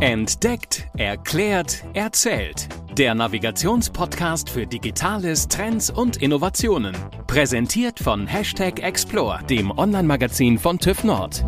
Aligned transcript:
Entdeckt, 0.00 0.86
erklärt, 0.96 1.82
erzählt. 1.92 2.68
Der 2.96 3.16
Navigationspodcast 3.16 4.48
für 4.48 4.64
Digitales, 4.64 5.48
Trends 5.48 5.90
und 5.90 6.18
Innovationen. 6.18 6.94
Präsentiert 7.26 7.98
von 7.98 8.28
Hashtag 8.28 8.80
Explore, 8.80 9.42
dem 9.50 9.76
Online-Magazin 9.76 10.56
von 10.56 10.78
TÜV 10.78 11.02
Nord. 11.02 11.44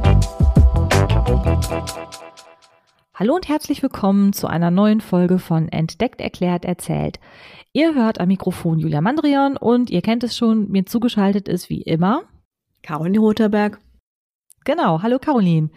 Hallo 3.15 3.37
und 3.37 3.49
herzlich 3.49 3.85
willkommen 3.85 4.33
zu 4.33 4.49
einer 4.49 4.73
neuen 4.73 5.01
Folge 5.01 5.39
von 5.39 5.69
Entdeckt, 5.69 6.21
erklärt, 6.21 6.65
erzählt. 6.65 7.21
Ihr 7.73 7.95
hört 7.95 8.19
am 8.19 8.27
Mikrofon 8.27 8.81
Julia 8.81 9.01
Mandrion 9.01 9.57
und 9.59 9.91
ihr 9.91 10.03
kennt 10.03 10.25
es 10.25 10.37
schon, 10.37 10.69
mir 10.73 10.87
zugeschaltet 10.87 11.47
ist 11.47 11.71
wie 11.71 11.83
immer 11.83 12.25
Caroline 12.83 13.21
Roterberg. 13.21 13.79
Genau, 14.65 15.03
hallo 15.03 15.21
Caroline. 15.21 15.71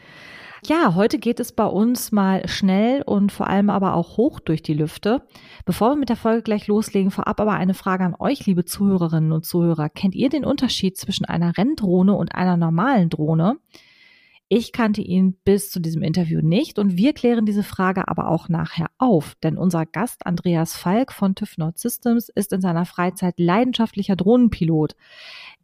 Ja, 0.66 0.96
heute 0.96 1.20
geht 1.20 1.42
es 1.42 1.52
bei 1.52 1.66
uns 1.66 2.14
mal 2.14 2.48
schnell 2.48 3.02
und 3.02 3.34
vor 3.34 3.48
allem 3.48 3.70
aber 3.70 3.96
auch 3.96 4.16
hoch 4.16 4.40
durch 4.40 4.62
die 4.62 4.74
Lüfte. 4.74 5.22
Bevor 5.66 5.90
wir 5.90 5.96
mit 5.98 6.08
der 6.08 6.16
Folge 6.16 6.42
gleich 6.42 6.68
loslegen, 6.68 7.12
vorab 7.12 7.42
aber 7.42 7.52
eine 7.52 7.74
Frage 7.74 8.06
an 8.06 8.16
euch, 8.18 8.46
liebe 8.46 8.64
Zuhörerinnen 8.64 9.34
und 9.34 9.46
Zuhörer. 9.46 9.90
Kennt 9.90 10.16
ihr 10.16 10.30
den 10.30 10.46
Unterschied 10.46 10.96
zwischen 10.96 11.26
einer 11.26 11.58
Renndrohne 11.58 12.14
und 12.14 12.34
einer 12.34 12.56
normalen 12.56 13.10
Drohne? 13.10 13.58
Ich 14.56 14.72
kannte 14.72 15.02
ihn 15.02 15.34
bis 15.44 15.72
zu 15.72 15.80
diesem 15.80 16.04
Interview 16.04 16.40
nicht 16.40 16.78
und 16.78 16.96
wir 16.96 17.14
klären 17.14 17.44
diese 17.44 17.64
Frage 17.64 18.08
aber 18.08 18.30
auch 18.30 18.50
nachher 18.50 18.86
auf, 19.00 19.34
denn 19.42 19.58
unser 19.58 19.88
Gast 19.88 20.28
Andreas 20.28 20.78
Falk 20.78 21.12
von 21.12 21.34
TÜV 21.34 21.58
Nord 21.58 21.80
Systems 21.80 22.30
ist 22.30 22.54
in 22.54 22.62
seiner 22.62 22.86
Freizeit 22.86 23.40
leidenschaftlicher 23.40 24.16
Drohnenpilot. 24.16 24.96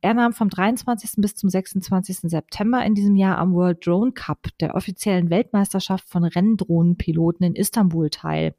Er 0.02 0.16
nahm 0.16 0.33
vom 0.33 0.49
23. 0.49 1.11
bis 1.17 1.35
zum 1.35 1.52
26. 1.52 2.31
September 2.31 2.83
in 2.83 2.95
diesem 2.95 3.16
Jahr 3.16 3.38
am 3.38 3.53
World 3.53 3.85
Drone 3.85 4.11
Cup, 4.11 4.47
der 4.59 4.73
offiziellen 4.73 5.30
Weltmeisterschaft 5.30 6.09
von 6.09 6.23
Renndrohnenpiloten 6.23 7.45
in 7.45 7.53
Istanbul 7.53 8.09
teil. 8.09 8.55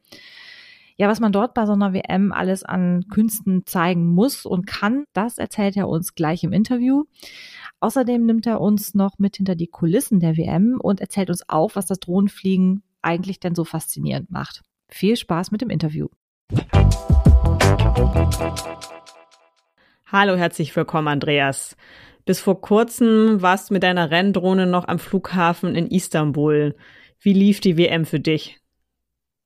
Ja, 1.00 1.08
was 1.08 1.18
man 1.18 1.32
dort 1.32 1.54
bei 1.54 1.64
so 1.64 1.72
einer 1.72 1.94
WM 1.94 2.30
alles 2.30 2.62
an 2.62 3.06
Künsten 3.08 3.64
zeigen 3.64 4.04
muss 4.08 4.44
und 4.44 4.66
kann, 4.66 5.04
das 5.14 5.38
erzählt 5.38 5.74
er 5.78 5.88
uns 5.88 6.14
gleich 6.14 6.44
im 6.44 6.52
Interview. 6.52 7.04
Außerdem 7.80 8.26
nimmt 8.26 8.46
er 8.46 8.60
uns 8.60 8.92
noch 8.92 9.18
mit 9.18 9.38
hinter 9.38 9.54
die 9.54 9.68
Kulissen 9.68 10.20
der 10.20 10.36
WM 10.36 10.78
und 10.78 11.00
erzählt 11.00 11.30
uns 11.30 11.48
auch, 11.48 11.70
was 11.74 11.86
das 11.86 12.00
Drohnenfliegen 12.00 12.82
eigentlich 13.00 13.40
denn 13.40 13.54
so 13.54 13.64
faszinierend 13.64 14.30
macht. 14.30 14.60
Viel 14.90 15.16
Spaß 15.16 15.52
mit 15.52 15.62
dem 15.62 15.70
Interview. 15.70 16.08
Hallo, 20.12 20.36
herzlich 20.36 20.76
willkommen, 20.76 21.08
Andreas. 21.08 21.78
Bis 22.26 22.40
vor 22.40 22.60
kurzem 22.60 23.40
warst 23.40 23.70
du 23.70 23.72
mit 23.72 23.84
deiner 23.84 24.10
Renndrohne 24.10 24.66
noch 24.66 24.86
am 24.86 24.98
Flughafen 24.98 25.76
in 25.76 25.86
Istanbul. 25.86 26.76
Wie 27.20 27.32
lief 27.32 27.60
die 27.60 27.78
WM 27.78 28.04
für 28.04 28.20
dich? 28.20 28.59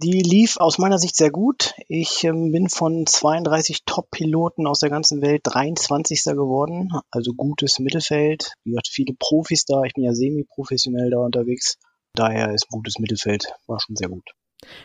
Die 0.02 0.20
lief 0.20 0.56
aus 0.56 0.78
meiner 0.78 0.98
Sicht 0.98 1.16
sehr 1.16 1.30
gut. 1.30 1.74
Ich 1.88 2.24
ähm, 2.24 2.50
bin 2.50 2.68
von 2.68 3.06
32 3.06 3.84
Top-Piloten 3.86 4.66
aus 4.66 4.80
der 4.80 4.90
ganzen 4.90 5.22
Welt 5.22 5.42
23. 5.44 6.24
geworden. 6.24 6.90
Also 7.10 7.32
gutes 7.32 7.78
Mittelfeld. 7.78 8.54
Wie 8.64 8.70
gesagt, 8.70 8.88
viele 8.88 9.14
Profis 9.16 9.64
da. 9.64 9.82
Ich 9.84 9.94
bin 9.94 10.04
ja 10.04 10.12
semi-professionell 10.12 11.10
da 11.10 11.18
unterwegs. 11.18 11.78
Daher 12.14 12.52
ist 12.52 12.64
ein 12.64 12.72
gutes 12.72 12.98
Mittelfeld. 12.98 13.52
War 13.66 13.78
schon 13.80 13.96
sehr 13.96 14.08
gut. 14.08 14.24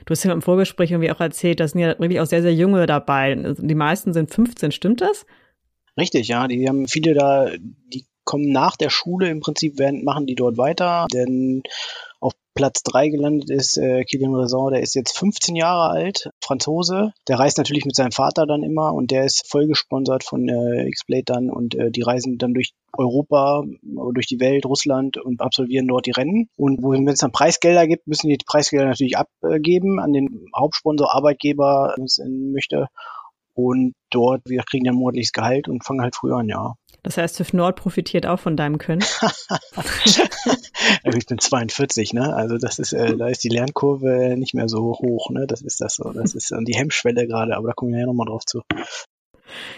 Du 0.05 0.11
hast 0.11 0.23
ja 0.23 0.31
im 0.31 0.41
Vorgespräch 0.41 0.91
irgendwie 0.91 1.11
auch 1.11 1.19
erzählt, 1.19 1.59
da 1.59 1.67
sind 1.67 1.80
ja 1.80 1.97
wirklich 1.99 2.19
auch 2.19 2.25
sehr, 2.25 2.41
sehr 2.41 2.53
junge 2.53 2.85
dabei. 2.85 3.35
Die 3.35 3.75
meisten 3.75 4.13
sind 4.13 4.33
15, 4.33 4.71
stimmt 4.71 5.02
das? 5.02 5.25
Richtig, 5.97 6.27
ja. 6.27 6.47
Die 6.47 6.67
haben 6.67 6.87
viele 6.87 7.13
da, 7.13 7.49
die 7.57 8.05
kommen 8.25 8.52
nach 8.52 8.75
der 8.75 8.89
Schule 8.89 9.30
im 9.30 9.39
Prinzip, 9.39 9.80
werden, 9.80 10.03
machen 10.03 10.27
die 10.27 10.35
dort 10.35 10.57
weiter, 10.57 11.07
denn 11.13 11.63
auf 12.19 12.33
Platz 12.53 12.83
drei 12.83 13.09
gelandet 13.09 13.49
ist 13.49 13.77
äh, 13.77 14.03
Kilian 14.03 14.35
Raison, 14.35 14.71
der 14.71 14.81
ist 14.81 14.95
jetzt 14.95 15.17
15 15.17 15.55
Jahre 15.55 15.91
alt, 15.91 16.29
Franzose. 16.43 17.13
Der 17.27 17.39
reist 17.39 17.57
natürlich 17.57 17.85
mit 17.85 17.95
seinem 17.95 18.11
Vater 18.11 18.45
dann 18.45 18.63
immer 18.63 18.93
und 18.93 19.11
der 19.11 19.23
ist 19.23 19.49
voll 19.49 19.67
gesponsert 19.67 20.23
von 20.23 20.47
äh, 20.49 20.87
X-Blade 20.87 21.23
dann 21.25 21.49
und 21.49 21.75
äh, 21.75 21.91
die 21.91 22.02
reisen 22.02 22.37
dann 22.37 22.53
durch 22.53 22.73
Europa, 22.97 23.63
durch 24.13 24.27
die 24.27 24.39
Welt, 24.39 24.65
Russland 24.65 25.17
und 25.17 25.41
absolvieren 25.41 25.87
dort 25.87 26.05
die 26.05 26.11
Rennen. 26.11 26.49
Und 26.58 26.81
wenn 26.81 27.08
es 27.08 27.19
dann 27.19 27.31
Preisgelder 27.31 27.87
gibt, 27.87 28.08
müssen 28.08 28.27
die, 28.27 28.37
die 28.37 28.45
Preisgelder 28.45 28.87
natürlich 28.87 29.17
abgeben 29.17 29.99
an 29.99 30.11
den 30.11 30.47
Hauptsponsor, 30.58 31.13
Arbeitgeber, 31.13 31.93
wenn 31.95 32.05
es 32.05 32.19
möchte. 32.25 32.87
Und 33.53 33.93
dort, 34.09 34.41
wir 34.45 34.63
kriegen 34.63 34.85
dann 34.85 34.95
monatliches 34.95 35.31
Gehalt 35.31 35.67
und 35.67 35.85
fangen 35.85 36.02
halt 36.02 36.15
früher 36.15 36.37
an, 36.37 36.49
ja. 36.49 36.73
Das 37.04 37.17
heißt, 37.17 37.37
TÜV 37.37 37.54
Nord 37.54 37.76
profitiert 37.77 38.26
auch 38.26 38.39
von 38.39 38.58
deinem 38.58 38.77
Können. 38.77 39.04
ich 41.04 41.26
bin 41.26 41.39
42, 41.39 42.14
ne? 42.14 42.36
Also 42.36 42.58
das 42.58 42.80
ist, 42.80 42.93
äh, 42.93 43.15
da 43.15 43.27
ist 43.27 43.43
die 43.43 43.49
Lernkurve 43.49 44.36
nicht 44.37 44.54
mehr 44.54 44.67
so 44.67 44.98
hoch, 44.99 45.30
ne? 45.30 45.48
Das 45.48 45.61
ist 45.61 45.82
das 45.82 45.95
so. 45.95 46.11
Das 46.11 46.36
ist 46.36 46.54
die 46.61 46.76
Hemmschwelle 46.76 47.27
gerade, 47.27 47.55
aber 47.55 47.70
da 47.70 47.73
kommen 47.73 47.93
wir 47.93 48.02
ja 48.02 48.05
nochmal 48.05 48.27
drauf 48.27 48.45
zu. 48.45 48.61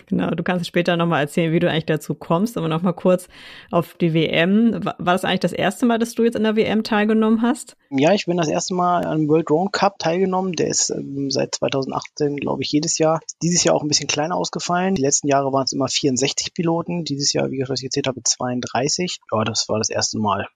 Genau, 0.08 0.32
du 0.32 0.44
kannst 0.44 0.68
später 0.68 0.98
nochmal 0.98 1.22
erzählen, 1.22 1.52
wie 1.52 1.59
du 1.59 1.70
eigentlich 1.70 1.86
dazu 1.86 2.16
kommst, 2.16 2.58
aber 2.58 2.68
nochmal 2.68 2.94
kurz 2.94 3.28
auf 3.72 3.96
die 3.96 4.14
WM. 4.14 4.84
War 4.84 4.96
das 4.98 5.26
eigentlich 5.26 5.42
das 5.42 5.54
erste 5.54 5.86
Mal, 5.86 6.00
dass 6.00 6.14
du 6.14 6.24
jetzt 6.24 6.36
in 6.36 6.44
der 6.44 6.56
WM 6.56 6.84
teilgenommen 6.84 7.42
hast? 7.42 7.76
Ja, 7.90 8.14
ich 8.14 8.26
bin 8.26 8.38
das 8.38 8.48
erste 8.48 8.74
Mal 8.74 9.06
am 9.06 9.28
World 9.28 9.50
Drone 9.50 9.70
Cup 9.72 10.00
teilgenommen. 10.00 10.54
Der 10.54 10.68
ist 10.68 10.90
ähm, 10.90 11.30
seit 11.30 11.56
2018, 11.56 12.38
glaube 12.38 12.64
ich, 12.64 12.72
jedes 12.72 12.98
Jahr. 12.98 13.20
Dieses 13.42 13.64
Jahr 13.64 13.76
auch 13.76 13.84
ein 13.84 13.88
bisschen 13.88 14.08
kleiner 14.08 14.36
ausgefallen. 14.36 14.96
Die 14.96 15.02
letzten 15.02 15.28
Jahre 15.28 15.52
waren 15.52 15.64
es 15.64 15.74
immer 15.74 15.88
64 15.88 16.54
Piloten. 16.54 17.04
Dieses 17.04 17.34
Jahr, 17.34 17.52
wie 17.52 17.62
ich 17.62 17.68
das 17.68 17.84
erzählt 17.84 18.08
habe, 18.08 18.22
32. 18.24 19.20
Ja, 19.31 19.44
das 19.44 19.68
war 19.68 19.78
das 19.78 19.90
erste 19.90 20.20
Mal. 20.20 20.48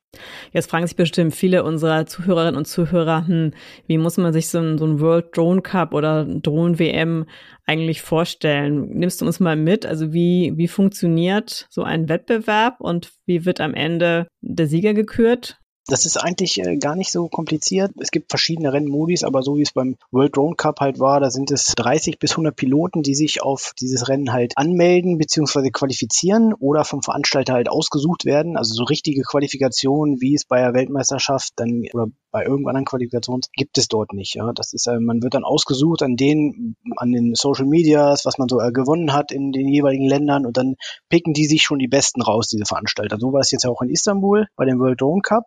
Jetzt 0.51 0.69
fragen 0.69 0.87
sich 0.87 0.95
bestimmt 0.95 1.35
viele 1.35 1.63
unserer 1.63 2.05
Zuhörerinnen 2.05 2.55
und 2.55 2.65
Zuhörer, 2.65 3.27
hm, 3.27 3.51
wie 3.87 3.97
muss 3.97 4.17
man 4.17 4.33
sich 4.33 4.49
so 4.49 4.59
ein, 4.59 4.77
so 4.77 4.85
ein 4.85 4.99
World 4.99 5.35
Drone 5.35 5.61
Cup 5.61 5.93
oder 5.93 6.25
Drone 6.25 6.79
WM 6.79 7.25
eigentlich 7.65 8.01
vorstellen? 8.01 8.89
Nimmst 8.89 9.21
du 9.21 9.25
uns 9.25 9.39
mal 9.39 9.55
mit? 9.55 9.85
Also 9.85 10.13
wie, 10.13 10.53
wie 10.55 10.67
funktioniert 10.67 11.67
so 11.69 11.83
ein 11.83 12.09
Wettbewerb 12.09 12.79
und 12.79 13.11
wie 13.25 13.45
wird 13.45 13.61
am 13.61 13.73
Ende 13.73 14.27
der 14.41 14.67
Sieger 14.67 14.93
gekürt? 14.93 15.59
Das 15.87 16.07
ist 16.07 16.17
eigentlich 16.17 16.59
äh, 16.59 16.77
gar 16.77 16.95
nicht 16.95 17.11
so 17.11 17.27
kompliziert. 17.27 17.91
Es 17.99 18.09
gibt 18.09 18.31
verschiedene 18.31 18.73
Rennmodis, 18.73 19.23
aber 19.23 19.43
so 19.43 19.57
wie 19.57 19.61
es 19.61 19.71
beim 19.71 19.97
World 20.11 20.35
Drone 20.35 20.55
Cup 20.55 20.79
halt 20.79 20.99
war, 20.99 21.19
da 21.19 21.29
sind 21.29 21.51
es 21.51 21.73
30 21.75 22.17
bis 22.17 22.31
100 22.31 22.55
Piloten, 22.55 23.03
die 23.03 23.13
sich 23.13 23.43
auf 23.43 23.73
dieses 23.79 24.07
Rennen 24.07 24.33
halt 24.33 24.57
anmelden 24.57 25.19
bzw. 25.19 25.69
qualifizieren 25.69 26.53
oder 26.53 26.85
vom 26.85 27.03
Veranstalter 27.03 27.53
halt 27.53 27.69
ausgesucht 27.69 28.25
werden. 28.25 28.57
Also 28.57 28.73
so 28.73 28.83
richtige 28.83 29.21
Qualifikationen, 29.21 30.21
wie 30.21 30.33
es 30.33 30.45
bei 30.45 30.59
der 30.59 30.73
Weltmeisterschaft 30.73 31.53
dann 31.57 31.83
oder 31.93 32.07
bei 32.31 32.43
irgendeiner 32.43 32.83
Qualifikation 32.83 33.41
gibt 33.53 33.77
es 33.77 33.87
dort 33.87 34.11
nicht. 34.11 34.35
Ja, 34.35 34.51
das 34.53 34.73
ist, 34.73 34.87
äh, 34.87 34.99
man 34.99 35.21
wird 35.21 35.35
dann 35.35 35.43
ausgesucht 35.43 36.01
an 36.01 36.15
den, 36.15 36.75
an 36.97 37.11
den 37.11 37.35
Social 37.35 37.65
Medias, 37.65 38.25
was 38.25 38.37
man 38.39 38.49
so 38.49 38.59
äh, 38.59 38.71
gewonnen 38.71 39.13
hat 39.13 39.31
in 39.31 39.51
den 39.51 39.67
jeweiligen 39.67 40.05
Ländern 40.05 40.45
und 40.45 40.57
dann 40.57 40.75
picken 41.09 41.33
die 41.33 41.45
sich 41.45 41.61
schon 41.61 41.79
die 41.79 41.87
Besten 41.87 42.21
raus, 42.21 42.47
diese 42.47 42.65
Veranstalter. 42.65 43.17
So 43.19 43.31
war 43.31 43.39
es 43.39 43.51
jetzt 43.51 43.65
auch 43.65 43.81
in 43.81 43.89
Istanbul 43.89 44.47
bei 44.55 44.65
dem 44.65 44.79
World 44.79 44.99
Drone 44.99 45.21
Cup. 45.21 45.45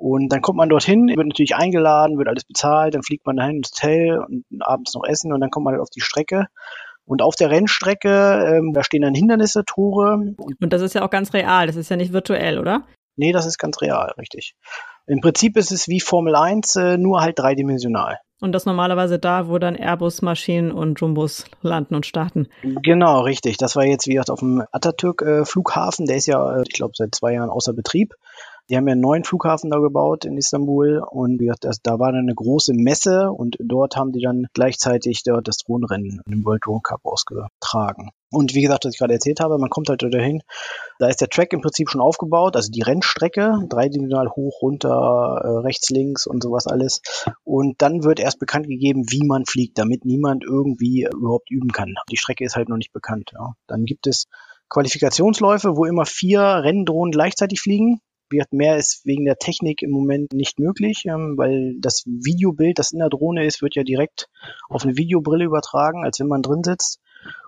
Und 0.00 0.30
dann 0.32 0.40
kommt 0.40 0.56
man 0.56 0.70
dorthin, 0.70 1.08
wird 1.08 1.26
natürlich 1.26 1.54
eingeladen, 1.54 2.16
wird 2.16 2.26
alles 2.26 2.44
bezahlt, 2.44 2.94
dann 2.94 3.02
fliegt 3.02 3.26
man 3.26 3.36
dahin 3.36 3.58
ins 3.58 3.70
Hotel 3.70 4.18
und 4.18 4.44
abends 4.60 4.94
noch 4.94 5.04
essen 5.04 5.30
und 5.30 5.40
dann 5.42 5.50
kommt 5.50 5.64
man 5.64 5.74
halt 5.74 5.82
auf 5.82 5.90
die 5.90 6.00
Strecke. 6.00 6.46
Und 7.04 7.20
auf 7.20 7.34
der 7.34 7.50
Rennstrecke, 7.50 8.56
ähm, 8.56 8.72
da 8.72 8.82
stehen 8.82 9.02
dann 9.02 9.14
Hindernisse, 9.14 9.62
Tore. 9.66 10.34
Und 10.58 10.72
das 10.72 10.80
ist 10.80 10.94
ja 10.94 11.04
auch 11.04 11.10
ganz 11.10 11.34
real, 11.34 11.66
das 11.66 11.76
ist 11.76 11.90
ja 11.90 11.96
nicht 11.96 12.14
virtuell, 12.14 12.58
oder? 12.58 12.86
Nee, 13.16 13.32
das 13.32 13.44
ist 13.44 13.58
ganz 13.58 13.82
real, 13.82 14.14
richtig. 14.16 14.54
Im 15.06 15.20
Prinzip 15.20 15.58
ist 15.58 15.70
es 15.70 15.86
wie 15.86 16.00
Formel 16.00 16.34
1, 16.34 16.76
äh, 16.76 16.96
nur 16.96 17.20
halt 17.20 17.38
dreidimensional. 17.38 18.20
Und 18.40 18.52
das 18.52 18.64
normalerweise 18.64 19.18
da, 19.18 19.48
wo 19.48 19.58
dann 19.58 19.76
Airbus-Maschinen 19.76 20.72
und 20.72 20.98
Jumbos 20.98 21.44
landen 21.60 21.94
und 21.94 22.06
starten. 22.06 22.48
Genau, 22.62 23.20
richtig. 23.20 23.58
Das 23.58 23.76
war 23.76 23.84
jetzt, 23.84 24.06
wie 24.06 24.12
gesagt, 24.12 24.30
auf 24.30 24.40
dem 24.40 24.62
Atatürk-Flughafen. 24.72 26.06
Äh, 26.06 26.08
der 26.08 26.16
ist 26.16 26.26
ja, 26.26 26.56
äh, 26.56 26.62
ich 26.66 26.72
glaube, 26.72 26.94
seit 26.96 27.14
zwei 27.14 27.34
Jahren 27.34 27.50
außer 27.50 27.74
Betrieb. 27.74 28.14
Die 28.70 28.76
haben 28.76 28.86
ja 28.86 28.92
einen 28.92 29.00
neuen 29.00 29.24
Flughafen 29.24 29.68
da 29.68 29.78
gebaut 29.78 30.24
in 30.24 30.36
Istanbul 30.36 31.02
und 31.10 31.40
wie 31.40 31.50
das, 31.60 31.82
da 31.82 31.98
war 31.98 32.12
dann 32.12 32.22
eine 32.22 32.34
große 32.34 32.72
Messe 32.72 33.32
und 33.32 33.56
dort 33.58 33.96
haben 33.96 34.12
die 34.12 34.20
dann 34.20 34.46
gleichzeitig 34.54 35.24
dort 35.24 35.48
das 35.48 35.56
Drohnenrennen 35.58 36.20
im 36.30 36.44
World 36.44 36.64
Drone 36.64 36.80
Cup 36.80 37.00
ausgetragen. 37.02 38.10
Und 38.30 38.54
wie 38.54 38.62
gesagt, 38.62 38.84
was 38.84 38.94
ich 38.94 39.00
gerade 39.00 39.14
erzählt 39.14 39.40
habe, 39.40 39.58
man 39.58 39.70
kommt 39.70 39.88
halt 39.88 40.02
dahin, 40.02 40.42
da 41.00 41.08
ist 41.08 41.20
der 41.20 41.28
Track 41.28 41.52
im 41.52 41.62
Prinzip 41.62 41.90
schon 41.90 42.00
aufgebaut, 42.00 42.54
also 42.54 42.70
die 42.70 42.82
Rennstrecke, 42.82 43.58
dreidimensional 43.68 44.30
hoch, 44.30 44.62
runter, 44.62 45.40
äh, 45.42 45.48
rechts, 45.66 45.90
links 45.90 46.28
und 46.28 46.40
sowas 46.40 46.68
alles. 46.68 47.02
Und 47.42 47.82
dann 47.82 48.04
wird 48.04 48.20
erst 48.20 48.38
bekannt 48.38 48.68
gegeben, 48.68 49.10
wie 49.10 49.26
man 49.26 49.46
fliegt, 49.46 49.78
damit 49.78 50.04
niemand 50.04 50.44
irgendwie 50.44 51.08
überhaupt 51.12 51.50
üben 51.50 51.72
kann. 51.72 51.96
Die 52.12 52.16
Strecke 52.16 52.44
ist 52.44 52.54
halt 52.54 52.68
noch 52.68 52.76
nicht 52.76 52.92
bekannt. 52.92 53.32
Ja. 53.34 53.54
Dann 53.66 53.84
gibt 53.84 54.06
es 54.06 54.26
Qualifikationsläufe, 54.68 55.76
wo 55.76 55.84
immer 55.84 56.06
vier 56.06 56.40
Renndrohnen 56.40 57.10
gleichzeitig 57.10 57.60
fliegen. 57.60 58.00
Mehr 58.50 58.76
ist 58.76 59.02
wegen 59.04 59.24
der 59.24 59.36
Technik 59.36 59.82
im 59.82 59.90
Moment 59.90 60.32
nicht 60.32 60.58
möglich, 60.58 61.04
ähm, 61.06 61.34
weil 61.36 61.74
das 61.78 62.04
Videobild, 62.06 62.78
das 62.78 62.92
in 62.92 62.98
der 62.98 63.08
Drohne 63.08 63.44
ist, 63.44 63.62
wird 63.62 63.74
ja 63.74 63.82
direkt 63.82 64.28
auf 64.68 64.84
eine 64.84 64.96
Videobrille 64.96 65.44
übertragen, 65.44 66.04
als 66.04 66.20
wenn 66.20 66.28
man 66.28 66.42
drin 66.42 66.62
sitzt. 66.64 67.00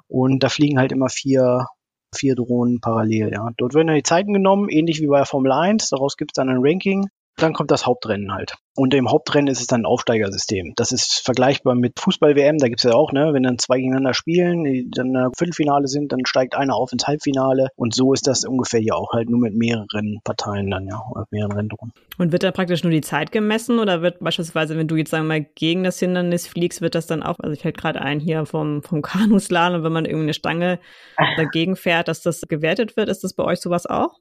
Und 0.09 0.43
da 0.43 0.49
fliegen 0.49 0.79
halt 0.79 0.93
immer 0.93 1.09
vier, 1.09 1.67
vier 2.15 2.35
Drohnen 2.35 2.81
parallel. 2.81 3.31
Ja. 3.33 3.49
Dort 3.57 3.75
werden 3.75 3.87
dann 3.89 3.97
die 3.97 4.03
Zeiten 4.03 4.33
genommen, 4.33 4.69
ähnlich 4.69 5.01
wie 5.01 5.07
bei 5.07 5.19
der 5.19 5.27
Formel 5.27 5.53
1. 5.53 5.89
Daraus 5.91 6.17
gibt 6.17 6.33
es 6.33 6.35
dann 6.35 6.49
ein 6.49 6.61
Ranking. 6.61 7.09
Dann 7.37 7.55
kommt 7.55 7.71
das 7.71 7.87
Hauptrennen 7.87 8.33
halt. 8.33 8.55
Und 8.75 8.95
im 8.95 9.11
Hauptrennen 9.11 9.49
ist 9.49 9.61
es 9.61 9.67
dann 9.67 9.83
ein 9.83 9.87
Aufsteigersystem. 9.87 10.73
Das 10.77 10.93
ist 10.93 11.23
vergleichbar 11.25 11.75
mit 11.75 12.01
Fußball-WM, 12.01 12.57
da 12.57 12.69
gibt's 12.69 12.85
ja 12.85 12.93
auch, 12.93 13.13
ne, 13.13 13.35
wenn 13.35 13.43
dann 13.43 13.59
zwei 13.59 13.77
gegeneinander 13.77 14.15
spielen, 14.15 14.65
die 14.65 14.89
dann 14.91 15.15
im 15.15 15.33
Viertelfinale 15.37 15.89
sind, 15.89 16.13
dann 16.13 16.25
steigt 16.25 16.55
einer 16.55 16.75
auf 16.75 16.91
ins 16.93 17.07
Halbfinale. 17.07 17.69
Und 17.77 17.95
so 17.95 18.15
ist 18.15 18.27
das 18.27 18.45
ungefähr 18.45 18.81
hier 18.81 18.97
auch 18.97 19.13
halt 19.13 19.29
nur 19.29 19.41
mit 19.41 19.55
mehreren 19.55 20.21
Parteien 20.25 20.71
dann, 20.71 20.87
ja, 20.87 21.03
oder 21.11 21.27
mehreren 21.31 21.53
Renndrucken. 21.53 21.93
Und 22.17 22.33
wird 22.33 22.45
da 22.45 22.51
praktisch 22.51 22.83
nur 22.83 22.93
die 22.93 23.03
Zeit 23.03 23.31
gemessen 23.31 23.79
oder 23.79 24.01
wird 24.01 24.21
beispielsweise, 24.21 24.77
wenn 24.77 24.89
du 24.89 24.97
jetzt 24.97 25.11
sagen 25.11 25.25
wir 25.25 25.41
mal 25.41 25.47
gegen 25.55 25.85
das 25.85 25.99
Hindernis 25.99 26.47
fliegst, 26.47 26.81
wird 26.81 26.95
das 26.95 27.07
dann 27.07 27.23
auch, 27.23 27.39
also 27.41 27.53
ich 27.53 27.61
fällt 27.61 27.77
gerade 27.77 28.01
ein 28.01 28.21
hier 28.21 28.47
vom, 28.47 28.83
vom 28.83 29.03
Kanuslalom, 29.03 29.85
wenn 29.85 29.93
man 29.93 30.07
irgendwie 30.07 30.25
eine 30.25 30.35
Stange 30.35 30.79
dagegen 31.37 31.77
fährt, 31.77 32.09
dass 32.09 32.23
das 32.23 32.41
gewertet 32.43 32.97
wird, 32.97 33.11
ist 33.11 33.23
das 33.23 33.35
bei 33.35 33.45
euch 33.45 33.61
sowas 33.61 33.87
auch? 33.87 34.19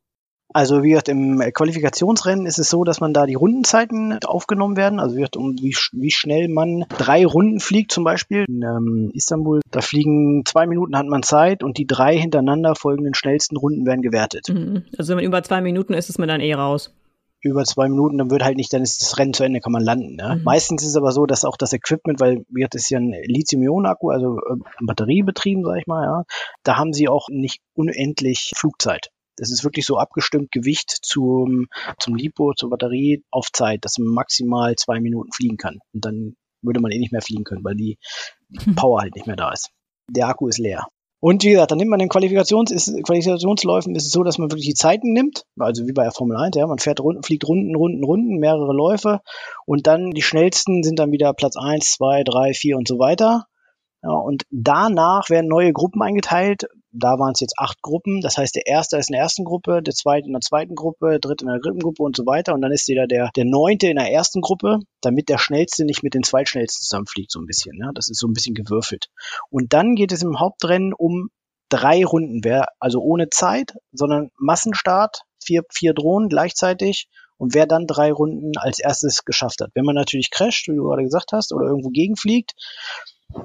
Also 0.54 0.84
wie 0.84 0.90
gesagt, 0.90 1.10
im 1.10 1.40
Qualifikationsrennen 1.40 2.46
ist 2.46 2.60
es 2.60 2.70
so, 2.70 2.84
dass 2.84 3.00
man 3.00 3.14
da 3.14 3.26
die 3.26 3.36
Rundenzeiten 3.36 4.20
aufgenommen 4.24 4.78
werden. 4.78 5.00
Also 5.00 5.16
wie, 5.16 5.20
gesagt, 5.20 5.38
um 5.38 5.56
wie, 5.62 5.76
wie 5.94 6.12
schnell 6.12 6.48
man 6.48 6.86
drei 6.90 7.26
Runden 7.26 7.60
fliegt 7.60 7.92
zum 7.92 8.04
Beispiel. 8.04 8.46
In 8.48 8.62
ähm, 8.64 9.12
Istanbul, 9.14 9.62
da 9.72 9.82
fliegen 9.82 10.44
zwei 10.46 10.68
Minuten 10.68 10.98
hat 10.98 11.06
man 11.06 11.24
Zeit 11.24 11.64
und 11.64 11.78
die 11.78 11.88
drei 11.88 12.18
hintereinander 12.18 12.76
folgenden 12.76 13.14
schnellsten 13.14 13.58
Runden 13.58 13.86
werden 13.86 14.02
gewertet. 14.02 14.48
Mhm. 14.50 14.84
Also 14.98 15.12
wenn 15.12 15.18
man 15.18 15.26
über 15.26 15.44
zwei 15.44 15.62
Minuten 15.62 15.94
ist, 15.94 16.10
ist 16.10 16.20
man 16.20 16.28
dann 16.28 16.42
eh 16.42 16.54
raus 16.54 16.92
über 17.42 17.64
zwei 17.64 17.90
Minuten, 17.90 18.18
dann 18.18 18.30
wird 18.30 18.44
halt 18.44 18.58
nicht, 18.58 18.72
dann 18.72 18.84
ist 18.84 19.02
das 19.02 19.18
Rennen 19.18 19.34
zu 19.34 19.44
Ende, 19.44 19.60
kann 19.60 19.72
man 19.72 19.84
landen. 19.84 20.16
Ne? 20.16 20.38
Mhm. 20.38 20.44
Meistens 20.44 20.84
ist 20.84 20.90
es 20.90 20.96
aber 20.96 21.12
so, 21.12 21.26
dass 21.26 21.44
auch 21.44 21.58
das 21.58 21.74
Equipment, 21.74 22.20
weil 22.20 22.46
wie 22.50 22.66
das 22.70 22.84
ist 22.84 22.90
ja 22.90 23.00
ein 23.00 23.14
Lithium-Ionen-Akku, 23.26 24.10
also 24.10 24.38
äh, 24.38 24.58
batteriebetrieben, 24.80 25.64
sag 25.64 25.80
ich 25.80 25.88
mal, 25.88 26.04
ja, 26.04 26.24
da 26.64 26.78
haben 26.78 26.94
sie 26.94 27.08
auch 27.08 27.30
nicht 27.30 27.62
unendlich 27.74 28.52
Flugzeit. 28.56 29.10
Das 29.38 29.52
ist 29.52 29.64
wirklich 29.64 29.86
so 29.86 29.98
abgestimmt 29.98 30.52
Gewicht 30.52 30.90
zum, 31.02 31.68
zum 32.00 32.16
Lipo, 32.16 32.54
zur 32.54 32.70
Batterie 32.70 33.24
auf 33.32 33.52
Zeit, 33.52 33.86
dass 33.86 33.98
man 33.98 34.14
maximal 34.14 34.76
zwei 34.76 35.00
Minuten 35.00 35.32
fliegen 35.32 35.58
kann. 35.58 35.80
Und 35.94 36.06
dann 36.06 36.36
würde 36.62 36.80
man 36.80 36.92
eh 36.92 37.00
nicht 37.00 37.12
mehr 37.12 37.22
fliegen 37.22 37.44
können, 37.44 37.64
weil 37.64 37.76
die, 37.76 37.98
die 38.50 38.66
hm. 38.66 38.76
Power 38.76 39.02
halt 39.02 39.16
nicht 39.16 39.28
mehr 39.28 39.36
da 39.36 39.52
ist. 39.52 39.70
Der 40.10 40.28
Akku 40.28 40.48
ist 40.48 40.60
leer. 40.60 40.88
Und 41.24 41.44
wie 41.44 41.52
gesagt, 41.52 41.70
dann 41.70 41.78
nimmt 41.78 41.92
man 41.92 42.00
den 42.00 42.10
Qualifikations 42.10 42.72
ist, 42.72 42.92
Qualifikationsläufen 43.04 43.94
ist 43.94 44.08
es 44.08 44.12
so, 44.12 44.24
dass 44.24 44.40
man 44.40 44.50
wirklich 44.50 44.66
die 44.66 44.74
Zeiten 44.74 45.14
nimmt, 45.14 45.44
also 45.60 45.86
wie 45.88 45.94
bei 45.94 46.02
der 46.02 46.12
Formel 46.12 46.36
1, 46.36 46.56
ja, 46.56 46.66
man 46.66 46.80
fährt 46.80 47.00
Runden, 47.00 47.22
fliegt 47.22 47.48
Runden, 47.48 47.76
Runden, 47.76 48.04
Runden, 48.04 48.40
mehrere 48.40 48.74
Läufe 48.74 49.22
und 49.68 49.86
dann 49.86 50.10
die 50.12 50.24
schnellsten 50.24 50.82
sind 50.82 50.98
dann 50.98 51.12
wieder 51.12 51.32
Platz 51.34 51.58
1, 51.58 51.92
2, 51.92 52.24
3, 52.24 52.54
4 52.56 52.76
und 52.76 52.88
so 52.88 52.98
weiter. 52.98 53.46
Ja, 54.02 54.10
und 54.10 54.46
danach 54.50 55.30
werden 55.30 55.48
neue 55.48 55.74
Gruppen 55.74 56.02
eingeteilt. 56.02 56.66
Da 56.94 57.18
waren 57.20 57.32
es 57.34 57.40
jetzt 57.40 57.58
acht 57.58 57.82
Gruppen. 57.82 58.22
Das 58.22 58.38
heißt, 58.38 58.56
der 58.56 58.68
erste 58.68 58.98
ist 58.98 59.10
in 59.10 59.14
der 59.14 59.22
ersten 59.22 59.46
Gruppe, 59.46 59.82
der 59.82 59.94
zweite 59.94 60.28
in 60.28 60.34
der 60.34 60.42
zweiten 60.42 60.76
Gruppe, 60.76 61.10
der 61.10 61.20
dritte 61.20 61.46
in 61.46 61.52
der 61.52 61.60
dritten 61.60 61.80
Gruppe 61.80 62.04
und 62.04 62.16
so 62.16 62.26
weiter. 62.26 62.54
Und 62.54 62.62
dann 62.62 62.72
ist 62.72 62.88
jeder 62.88 63.08
der, 63.08 63.30
der 63.36 63.46
neunte 63.46 63.88
in 63.88 63.96
der 63.96 64.12
ersten 64.12 64.42
Gruppe, 64.42 64.80
damit 65.02 65.30
der 65.30 65.38
schnellste 65.38 65.86
nicht 65.86 66.04
mit 66.04 66.14
den 66.14 66.24
zweitschnellsten 66.24 66.84
zusammenfliegt, 66.84 67.32
so 67.32 67.40
ein 67.40 67.46
bisschen. 67.46 67.78
Ja, 67.80 67.92
das 67.94 68.10
ist 68.10 68.20
so 68.20 68.28
ein 68.28 68.34
bisschen 68.34 68.56
gewürfelt. 68.56 69.10
Und 69.50 69.74
dann 69.74 69.96
geht 69.96 70.12
es 70.12 70.24
im 70.24 70.40
Hauptrennen 70.40 70.94
um 70.94 71.30
drei 71.70 72.04
Runden. 72.04 72.44
Wer, 72.44 72.68
also 72.80 73.00
ohne 73.00 73.30
Zeit, 73.30 73.74
sondern 73.94 74.30
Massenstart, 74.38 75.24
vier, 75.44 75.64
vier 75.72 75.94
Drohnen 75.94 76.30
gleichzeitig 76.30 77.08
und 77.42 77.56
wer 77.56 77.66
dann 77.66 77.88
drei 77.88 78.12
Runden 78.12 78.52
als 78.56 78.78
erstes 78.78 79.26
geschafft 79.26 79.62
hat. 79.62 79.72
Wenn 79.74 79.84
man 79.84 79.96
natürlich 79.96 80.30
crasht, 80.30 80.68
wie 80.68 80.76
du 80.76 80.84
gerade 80.84 81.02
gesagt 81.02 81.32
hast, 81.32 81.52
oder 81.54 81.66
irgendwo 81.66 81.90
gegenfliegt, 81.90 82.54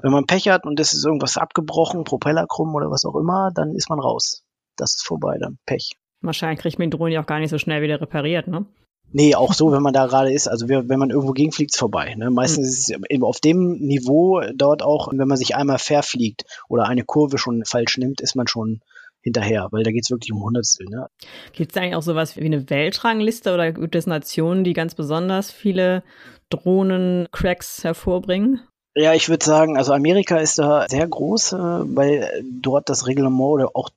wenn 0.03 0.13
man 0.13 0.27
Pech 0.27 0.49
hat 0.49 0.67
und 0.67 0.79
es 0.79 0.93
ist 0.93 1.07
irgendwas 1.07 1.39
abgebrochen, 1.39 2.05
Propeller 2.05 2.47
krumm 2.47 2.75
oder 2.75 2.91
was 2.91 3.07
auch 3.07 3.17
immer, 3.17 3.53
dann 3.55 3.75
ist 3.75 3.89
man 3.89 3.99
raus. 3.99 4.45
Das 4.77 4.97
ist 4.97 5.07
vorbei, 5.07 5.39
dann 5.41 5.57
Pech. 5.65 5.97
Wahrscheinlich 6.21 6.61
kriegt 6.61 6.79
man 6.79 6.91
die 6.91 6.97
Drohne 6.97 7.15
ja 7.15 7.23
auch 7.23 7.27
gar 7.27 7.39
nicht 7.39 7.49
so 7.49 7.57
schnell 7.57 7.81
wieder 7.81 7.99
repariert, 7.99 8.49
ne? 8.49 8.67
Nee, 9.13 9.35
auch 9.35 9.55
so, 9.55 9.73
wenn 9.73 9.83
man 9.83 9.95
da 9.95 10.07
gerade 10.07 10.31
ist. 10.31 10.47
Also 10.47 10.69
wenn 10.69 10.99
man 10.99 11.09
irgendwo 11.09 11.33
gegenfliegt, 11.33 11.73
ist 11.73 11.79
vorbei. 11.79 12.15
Ne? 12.17 12.31
Meistens 12.31 12.59
mhm. 12.59 12.65
ist 12.65 12.91
es 12.91 13.11
eben 13.11 13.25
auf 13.25 13.41
dem 13.41 13.79
Niveau 13.79 14.43
dort 14.55 14.83
auch, 14.83 15.09
wenn 15.11 15.29
man 15.29 15.39
sich 15.39 15.57
einmal 15.57 15.79
verfliegt 15.79 16.45
oder 16.69 16.87
eine 16.87 17.05
Kurve 17.05 17.39
schon 17.39 17.65
falsch 17.65 17.97
nimmt, 17.97 18.21
ist 18.21 18.37
man 18.37 18.47
schon 18.47 18.83
hinterher, 19.27 19.67
weil 19.73 19.83
da 19.83 19.91
geht 19.91 20.05
es 20.05 20.11
wirklich 20.11 20.33
um 20.33 20.43
Hundertstel. 20.43 20.87
Ne? 20.89 21.09
Gibt 21.53 21.73
es 21.73 21.77
eigentlich 21.77 21.97
auch 21.97 22.03
sowas 22.03 22.37
wie 22.37 22.45
eine 22.45 22.71
Weltrangliste 22.71 23.53
oder 23.53 23.73
gibt 23.73 23.97
es 23.97 24.07
Nationen, 24.07 24.63
die 24.63 24.73
ganz 24.73 24.95
besonders 24.95 25.51
viele 25.51 26.05
Drohnen-Cracks 26.51 27.83
hervorbringen? 27.83 28.61
Ja, 28.95 29.15
ich 29.15 29.29
würde 29.29 29.45
sagen, 29.45 29.77
also 29.77 29.93
Amerika 29.93 30.39
ist 30.39 30.59
da 30.59 30.87
sehr 30.89 31.07
groß, 31.07 31.53
äh, 31.53 31.57
weil 31.57 32.45
dort 32.63 32.89
das 32.89 33.09
Reglement 33.09 33.41
oder 33.41 33.71
auch 33.75 33.91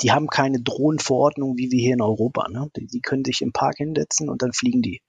die 0.00 0.10
haben 0.10 0.26
keine 0.26 0.60
Drohnenverordnung 0.60 1.56
wie 1.58 1.70
wir 1.70 1.80
hier 1.80 1.94
in 1.94 2.02
Europa. 2.02 2.48
Ne? 2.48 2.68
Die, 2.76 2.86
die 2.86 3.00
können 3.00 3.24
sich 3.24 3.42
im 3.42 3.52
Park 3.52 3.76
hinsetzen 3.76 4.28
und 4.28 4.42
dann 4.42 4.52
fliegen 4.52 4.82
die. 4.82 5.00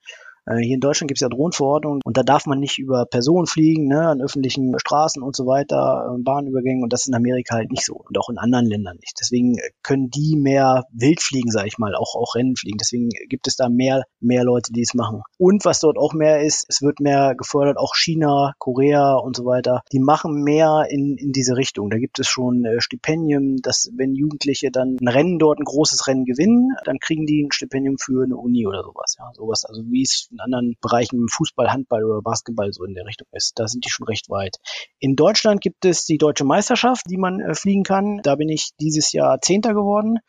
Äh, 0.45 0.57
hier 0.57 0.75
in 0.75 0.80
Deutschland 0.80 1.07
gibt 1.07 1.18
es 1.18 1.22
ja 1.22 1.30
Drohnenverordnungen 1.30 2.01
und 2.04 2.18
da 2.18 2.24
darf 2.24 2.45
man 2.45 2.60
nicht 2.60 2.80
über 2.80 3.06
Personen 3.06 3.48
fliegen, 3.48 3.88
ne, 3.88 4.07
an 4.07 4.22
öffentlichen 4.22 4.74
Straßen 4.78 5.22
und 5.22 5.36
so 5.36 5.45
weiter, 5.45 6.16
äh, 6.18 6.22
Bahnübergängen 6.22 6.84
und 6.84 6.92
das 6.92 7.01
ist 7.01 7.07
in 7.07 7.16
Amerika 7.16 7.56
halt 7.56 7.72
nicht 7.72 7.86
so 7.86 7.95
und 7.95 8.18
auch 8.18 8.30
in 8.30 8.38
anderen 8.38 8.66
Ländern 8.66 8.98
nicht. 8.98 9.13
Deswegen 9.19 9.57
können 9.81 10.10
die 10.10 10.36
mehr 10.36 10.86
wild 10.92 11.22
fliegen, 11.22 11.51
sage 11.51 11.68
ich 11.68 11.78
mal, 11.78 11.95
auch 11.95 12.16
auch 12.16 12.36
Rennen 12.36 12.56
fliegen. 12.56 12.78
Deswegen 12.78 13.10
gibt 13.30 13.48
es 13.48 13.56
da 13.56 13.69
mehr 13.69 14.04
mehr 14.19 14.44
Leute, 14.44 14.74
die 14.74 14.81
es 14.81 14.94
machen. 14.94 15.22
Und 15.38 15.66
was 15.66 15.80
dort 15.80 15.98
auch 15.98 16.13
mehr 16.13 16.42
ist, 16.42 16.66
es 16.68 16.81
wird 16.81 17.00
mehr 17.00 17.36
gefördert, 17.36 17.78
auch 17.78 17.96
China, 17.96 18.54
Korea 18.57 19.16
und 19.16 19.36
so 19.36 19.46
weiter. 19.46 19.81
Die 19.92 20.00
machen 20.00 20.44
mehr 20.44 20.88
in 20.89 21.18
in 21.18 21.31
diese 21.31 21.56
Richtung. 21.56 21.89
Da 21.89 21.98
gibt 21.98 22.19
es 22.19 22.28
schon 22.28 22.66
äh, 22.66 22.81
Stipendien, 22.81 23.57
dass 23.62 23.89
wenn 23.96 24.16
Jugendliche 24.16 24.72
dann 24.72 24.98
ein 25.00 25.07
Rennen 25.07 25.39
dort 25.39 25.60
ein 25.60 25.66
großes 25.66 26.07
Rennen 26.07 26.25
gewinnen, 26.25 26.75
dann 26.86 27.00
kriegen 27.00 27.25
die 27.25 27.44
ein 27.44 27.51
Stipendium 27.51 27.98
für 27.98 28.24
eine 28.24 28.36
Uni 28.36 28.68
oder 28.68 28.84
sowas. 28.84 29.16
Ja, 29.18 29.31
sowas. 29.36 29.66
Also 29.66 29.84
wie 29.86 30.01
es 30.01 30.30
in 30.34 30.40
anderen 30.40 30.76
Bereichen 30.82 31.28
Fußball, 31.30 31.72
Handball 31.72 32.04
oder 32.04 32.22
Basketball 32.22 32.72
so 32.74 32.84
in 32.84 32.94
der 32.94 33.06
Richtung 33.06 33.28
ist. 33.32 33.54
Da 33.60 33.68
sind 33.68 33.86
die 33.86 33.90
schon 33.90 34.08
recht 34.08 34.30
weit. 34.30 34.58
In 35.00 35.16
Deutschland 35.16 35.62
gibt 35.62 35.86
es 35.86 36.06
die 36.06 36.18
deutsche 36.18 36.44
Meisterschaft, 36.44 37.06
die 37.10 37.18
man 37.18 37.40
äh, 37.40 37.56
fliegen 37.56 37.84
kann. 37.84 38.20
Da 38.24 38.36
bin 38.36 38.50
ich 38.50 38.72
dieses 38.80 39.12
Jahr 39.12 39.40
Zehnter 39.42 39.74
geworden 39.74 40.20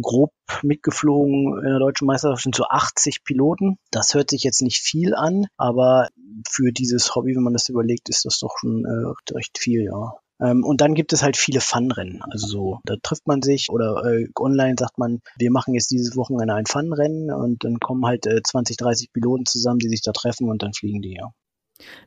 grob 0.00 0.32
mitgeflogen 0.62 1.58
in 1.58 1.68
der 1.68 1.78
deutschen 1.78 2.06
Meisterschaft 2.06 2.42
sind 2.42 2.54
so 2.54 2.64
80 2.64 3.24
Piloten. 3.24 3.76
Das 3.90 4.14
hört 4.14 4.30
sich 4.30 4.42
jetzt 4.42 4.62
nicht 4.62 4.78
viel 4.78 5.14
an, 5.14 5.46
aber 5.56 6.08
für 6.48 6.72
dieses 6.72 7.14
Hobby, 7.14 7.36
wenn 7.36 7.42
man 7.42 7.52
das 7.52 7.68
überlegt, 7.68 8.08
ist 8.08 8.24
das 8.24 8.38
doch 8.38 8.56
schon 8.58 8.84
äh, 8.84 9.34
recht 9.34 9.58
viel, 9.58 9.84
ja. 9.84 10.14
Ähm, 10.42 10.64
und 10.64 10.80
dann 10.80 10.94
gibt 10.94 11.12
es 11.12 11.22
halt 11.22 11.36
viele 11.36 11.60
Fun-Rennen. 11.60 12.20
Also 12.30 12.46
so, 12.46 12.80
da 12.84 12.96
trifft 13.02 13.26
man 13.26 13.42
sich 13.42 13.68
oder 13.70 14.04
äh, 14.04 14.26
online 14.38 14.74
sagt 14.78 14.98
man, 14.98 15.20
wir 15.38 15.50
machen 15.50 15.74
jetzt 15.74 15.90
dieses 15.90 16.16
Wochenende 16.16 16.54
ein 16.54 16.66
Fun-Rennen 16.66 17.32
und 17.32 17.64
dann 17.64 17.78
kommen 17.78 18.04
halt 18.04 18.26
äh, 18.26 18.42
20, 18.42 18.76
30 18.76 19.12
Piloten 19.12 19.46
zusammen, 19.46 19.78
die 19.78 19.88
sich 19.88 20.02
da 20.02 20.12
treffen 20.12 20.48
und 20.48 20.62
dann 20.62 20.72
fliegen 20.72 21.00
die, 21.02 21.14
ja. 21.18 21.30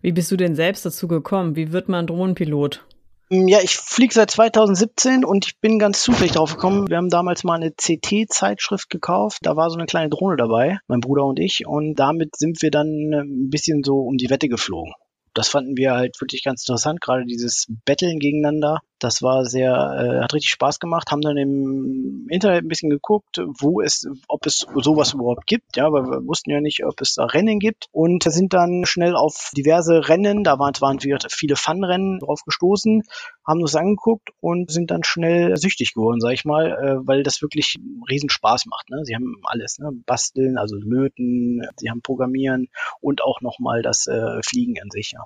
Wie 0.01 0.11
bist 0.11 0.31
du 0.31 0.37
denn 0.37 0.55
selbst 0.55 0.85
dazu 0.85 1.07
gekommen? 1.07 1.55
Wie 1.55 1.71
wird 1.71 1.89
man 1.89 2.07
Drohnenpilot? 2.07 2.85
Mm, 3.29 3.47
ja, 3.47 3.59
ich 3.61 3.77
fliege 3.77 4.13
seit 4.13 4.31
2017 4.31 5.25
und 5.25 5.47
ich 5.47 5.59
bin 5.59 5.79
ganz 5.79 6.03
zufällig 6.03 6.33
drauf 6.33 6.53
gekommen. 6.55 6.89
Wir 6.89 6.97
haben 6.97 7.09
damals 7.09 7.43
mal 7.43 7.55
eine 7.55 7.71
CT-Zeitschrift 7.71 8.89
gekauft. 8.89 9.39
Da 9.41 9.55
war 9.55 9.69
so 9.69 9.77
eine 9.77 9.85
kleine 9.85 10.09
Drohne 10.09 10.37
dabei, 10.37 10.77
mein 10.87 11.01
Bruder 11.01 11.25
und 11.25 11.39
ich. 11.39 11.65
Und 11.65 11.95
damit 11.95 12.35
sind 12.35 12.61
wir 12.61 12.71
dann 12.71 12.87
äh, 12.87 13.21
ein 13.21 13.49
bisschen 13.49 13.83
so 13.83 13.99
um 13.99 14.17
die 14.17 14.29
Wette 14.29 14.49
geflogen 14.49 14.93
das 15.35 15.49
fanden 15.49 15.77
wir 15.77 15.93
halt 15.93 16.19
wirklich 16.19 16.43
ganz 16.43 16.63
interessant, 16.63 17.01
gerade 17.01 17.25
dieses 17.25 17.67
Betteln 17.85 18.19
gegeneinander. 18.19 18.79
Das 19.05 19.21
war 19.21 19.45
sehr, 19.45 19.71
äh, 19.71 20.23
hat 20.23 20.33
richtig 20.33 20.49
Spaß 20.49 20.79
gemacht, 20.79 21.11
haben 21.11 21.21
dann 21.21 21.37
im 21.37 22.25
Internet 22.31 22.63
ein 22.63 22.67
bisschen 22.67 22.89
geguckt, 22.89 23.39
wo 23.59 23.79
es, 23.79 24.07
ob 24.27 24.47
es 24.47 24.65
sowas 24.81 25.13
überhaupt 25.13 25.45
gibt, 25.45 25.77
ja, 25.77 25.91
weil 25.91 26.05
wir 26.05 26.25
wussten 26.25 26.49
ja 26.49 26.59
nicht, 26.59 26.83
ob 26.83 26.99
es 27.01 27.13
da 27.13 27.25
Rennen 27.25 27.59
gibt 27.59 27.85
und 27.91 28.23
sind 28.23 28.53
dann 28.53 28.83
schnell 28.87 29.15
auf 29.15 29.51
diverse 29.55 30.09
Rennen, 30.09 30.43
da 30.43 30.57
waren, 30.57 30.73
waren 30.79 30.99
viele 30.99 31.55
Fun-Rennen 31.55 32.17
drauf 32.17 32.41
gestoßen, 32.45 33.03
haben 33.45 33.61
uns 33.61 33.75
angeguckt 33.75 34.31
und 34.41 34.71
sind 34.71 34.89
dann 34.89 35.03
schnell 35.03 35.55
süchtig 35.55 35.93
geworden, 35.93 36.19
sag 36.19 36.33
ich 36.33 36.43
mal, 36.43 36.71
äh, 36.71 37.07
weil 37.07 37.21
das 37.21 37.43
wirklich 37.43 37.77
riesen 38.09 38.31
Spaß 38.31 38.65
macht. 38.65 38.89
Ne? 38.89 39.01
Sie 39.03 39.13
haben 39.13 39.35
alles, 39.43 39.77
ne? 39.77 39.91
Basteln, 40.07 40.57
also 40.57 40.77
Löten, 40.77 41.61
sie 41.77 41.91
haben 41.91 42.01
Programmieren 42.01 42.69
und 43.01 43.23
auch 43.23 43.41
nochmal 43.41 43.83
das 43.83 44.07
äh, 44.07 44.41
Fliegen 44.43 44.81
an 44.81 44.89
sich, 44.89 45.11
ja. 45.11 45.25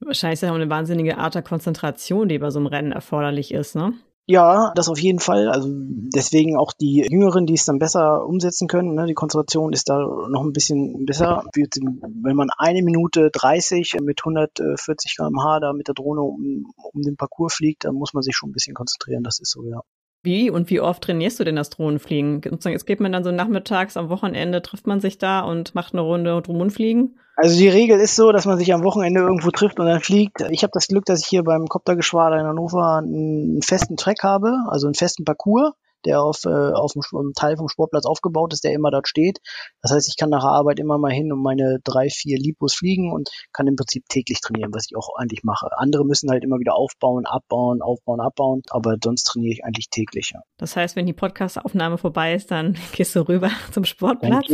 Wahrscheinlich 0.00 0.38
ist 0.38 0.42
ja 0.42 0.50
auch 0.50 0.56
eine 0.56 0.70
wahnsinnige 0.70 1.18
Art 1.18 1.34
der 1.34 1.42
Konzentration, 1.42 2.28
die 2.28 2.38
bei 2.38 2.50
so 2.50 2.58
einem 2.58 2.66
Rennen 2.66 2.92
erforderlich 2.92 3.52
ist, 3.52 3.74
ne? 3.74 3.94
Ja, 4.30 4.72
das 4.74 4.90
auf 4.90 4.98
jeden 4.98 5.20
Fall. 5.20 5.48
Also 5.48 5.70
deswegen 5.70 6.58
auch 6.58 6.74
die 6.74 7.06
Jüngeren, 7.10 7.46
die 7.46 7.54
es 7.54 7.64
dann 7.64 7.78
besser 7.78 8.26
umsetzen 8.26 8.68
können. 8.68 8.94
Ne? 8.94 9.06
Die 9.06 9.14
Konzentration 9.14 9.72
ist 9.72 9.88
da 9.88 10.00
noch 10.00 10.42
ein 10.42 10.52
bisschen 10.52 11.06
besser. 11.06 11.44
Wenn 11.54 12.36
man 12.36 12.50
eine 12.58 12.82
Minute 12.82 13.30
30 13.32 13.96
mit 14.02 14.20
140 14.20 15.16
km/h 15.16 15.60
da 15.60 15.72
mit 15.72 15.88
der 15.88 15.94
Drohne 15.94 16.20
um, 16.20 16.70
um 16.76 17.00
den 17.00 17.16
Parcours 17.16 17.54
fliegt, 17.54 17.86
dann 17.86 17.94
muss 17.94 18.12
man 18.12 18.22
sich 18.22 18.36
schon 18.36 18.50
ein 18.50 18.52
bisschen 18.52 18.74
konzentrieren. 18.74 19.22
Das 19.24 19.40
ist 19.40 19.50
so, 19.50 19.64
ja. 19.64 19.80
Wie 20.22 20.50
und 20.50 20.68
wie 20.70 20.80
oft 20.80 21.02
trainierst 21.02 21.38
du 21.38 21.44
denn 21.44 21.56
das 21.56 21.70
Drohnenfliegen? 21.70 22.40
Jetzt 22.64 22.86
geht 22.86 23.00
man 23.00 23.12
dann 23.12 23.24
so 23.24 23.30
nachmittags 23.30 23.96
am 23.96 24.08
Wochenende, 24.08 24.62
trifft 24.62 24.86
man 24.86 25.00
sich 25.00 25.18
da 25.18 25.40
und 25.40 25.74
macht 25.74 25.92
eine 25.92 26.02
Runde 26.02 26.42
Drohnenfliegen? 26.42 27.18
Also 27.36 27.56
die 27.56 27.68
Regel 27.68 28.00
ist 28.00 28.16
so, 28.16 28.32
dass 28.32 28.46
man 28.46 28.58
sich 28.58 28.74
am 28.74 28.82
Wochenende 28.82 29.20
irgendwo 29.20 29.52
trifft 29.52 29.78
und 29.78 29.86
dann 29.86 30.00
fliegt. 30.00 30.40
Ich 30.50 30.64
habe 30.64 30.72
das 30.74 30.88
Glück, 30.88 31.04
dass 31.04 31.20
ich 31.20 31.26
hier 31.26 31.44
beim 31.44 31.66
Koptergeschwader 31.66 32.40
in 32.40 32.46
Hannover 32.46 32.96
einen 32.96 33.62
festen 33.62 33.96
Track 33.96 34.24
habe, 34.24 34.56
also 34.68 34.88
einen 34.88 34.94
festen 34.94 35.24
Parcours. 35.24 35.72
Der 36.04 36.22
auf, 36.22 36.44
äh, 36.44 36.48
auf 36.48 36.92
dem 36.92 37.32
Teil 37.34 37.56
vom 37.56 37.68
Sportplatz 37.68 38.06
aufgebaut 38.06 38.52
ist, 38.52 38.64
der 38.64 38.72
immer 38.72 38.90
dort 38.90 39.08
steht. 39.08 39.38
Das 39.82 39.92
heißt, 39.92 40.08
ich 40.08 40.16
kann 40.16 40.30
nach 40.30 40.42
der 40.42 40.50
Arbeit 40.50 40.80
immer 40.80 40.98
mal 40.98 41.12
hin 41.12 41.32
und 41.32 41.42
meine 41.42 41.78
drei, 41.84 42.08
vier 42.08 42.38
Lipos 42.38 42.74
fliegen 42.74 43.12
und 43.12 43.30
kann 43.52 43.66
im 43.66 43.76
Prinzip 43.76 44.04
täglich 44.08 44.40
trainieren, 44.40 44.72
was 44.74 44.86
ich 44.88 44.96
auch 44.96 45.10
eigentlich 45.16 45.44
mache. 45.44 45.68
Andere 45.76 46.04
müssen 46.04 46.30
halt 46.30 46.44
immer 46.44 46.58
wieder 46.58 46.74
aufbauen, 46.74 47.26
abbauen, 47.26 47.82
aufbauen, 47.82 48.20
abbauen, 48.20 48.62
aber 48.70 48.96
sonst 49.02 49.24
trainiere 49.24 49.52
ich 49.52 49.64
eigentlich 49.64 49.90
täglich. 49.90 50.32
Ja. 50.34 50.40
Das 50.56 50.76
heißt, 50.76 50.96
wenn 50.96 51.06
die 51.06 51.12
Podcast-Aufnahme 51.12 51.98
vorbei 51.98 52.34
ist, 52.34 52.50
dann 52.50 52.76
gehst 52.92 53.14
du 53.14 53.28
rüber 53.28 53.50
zum 53.72 53.84
Sportplatz? 53.84 54.46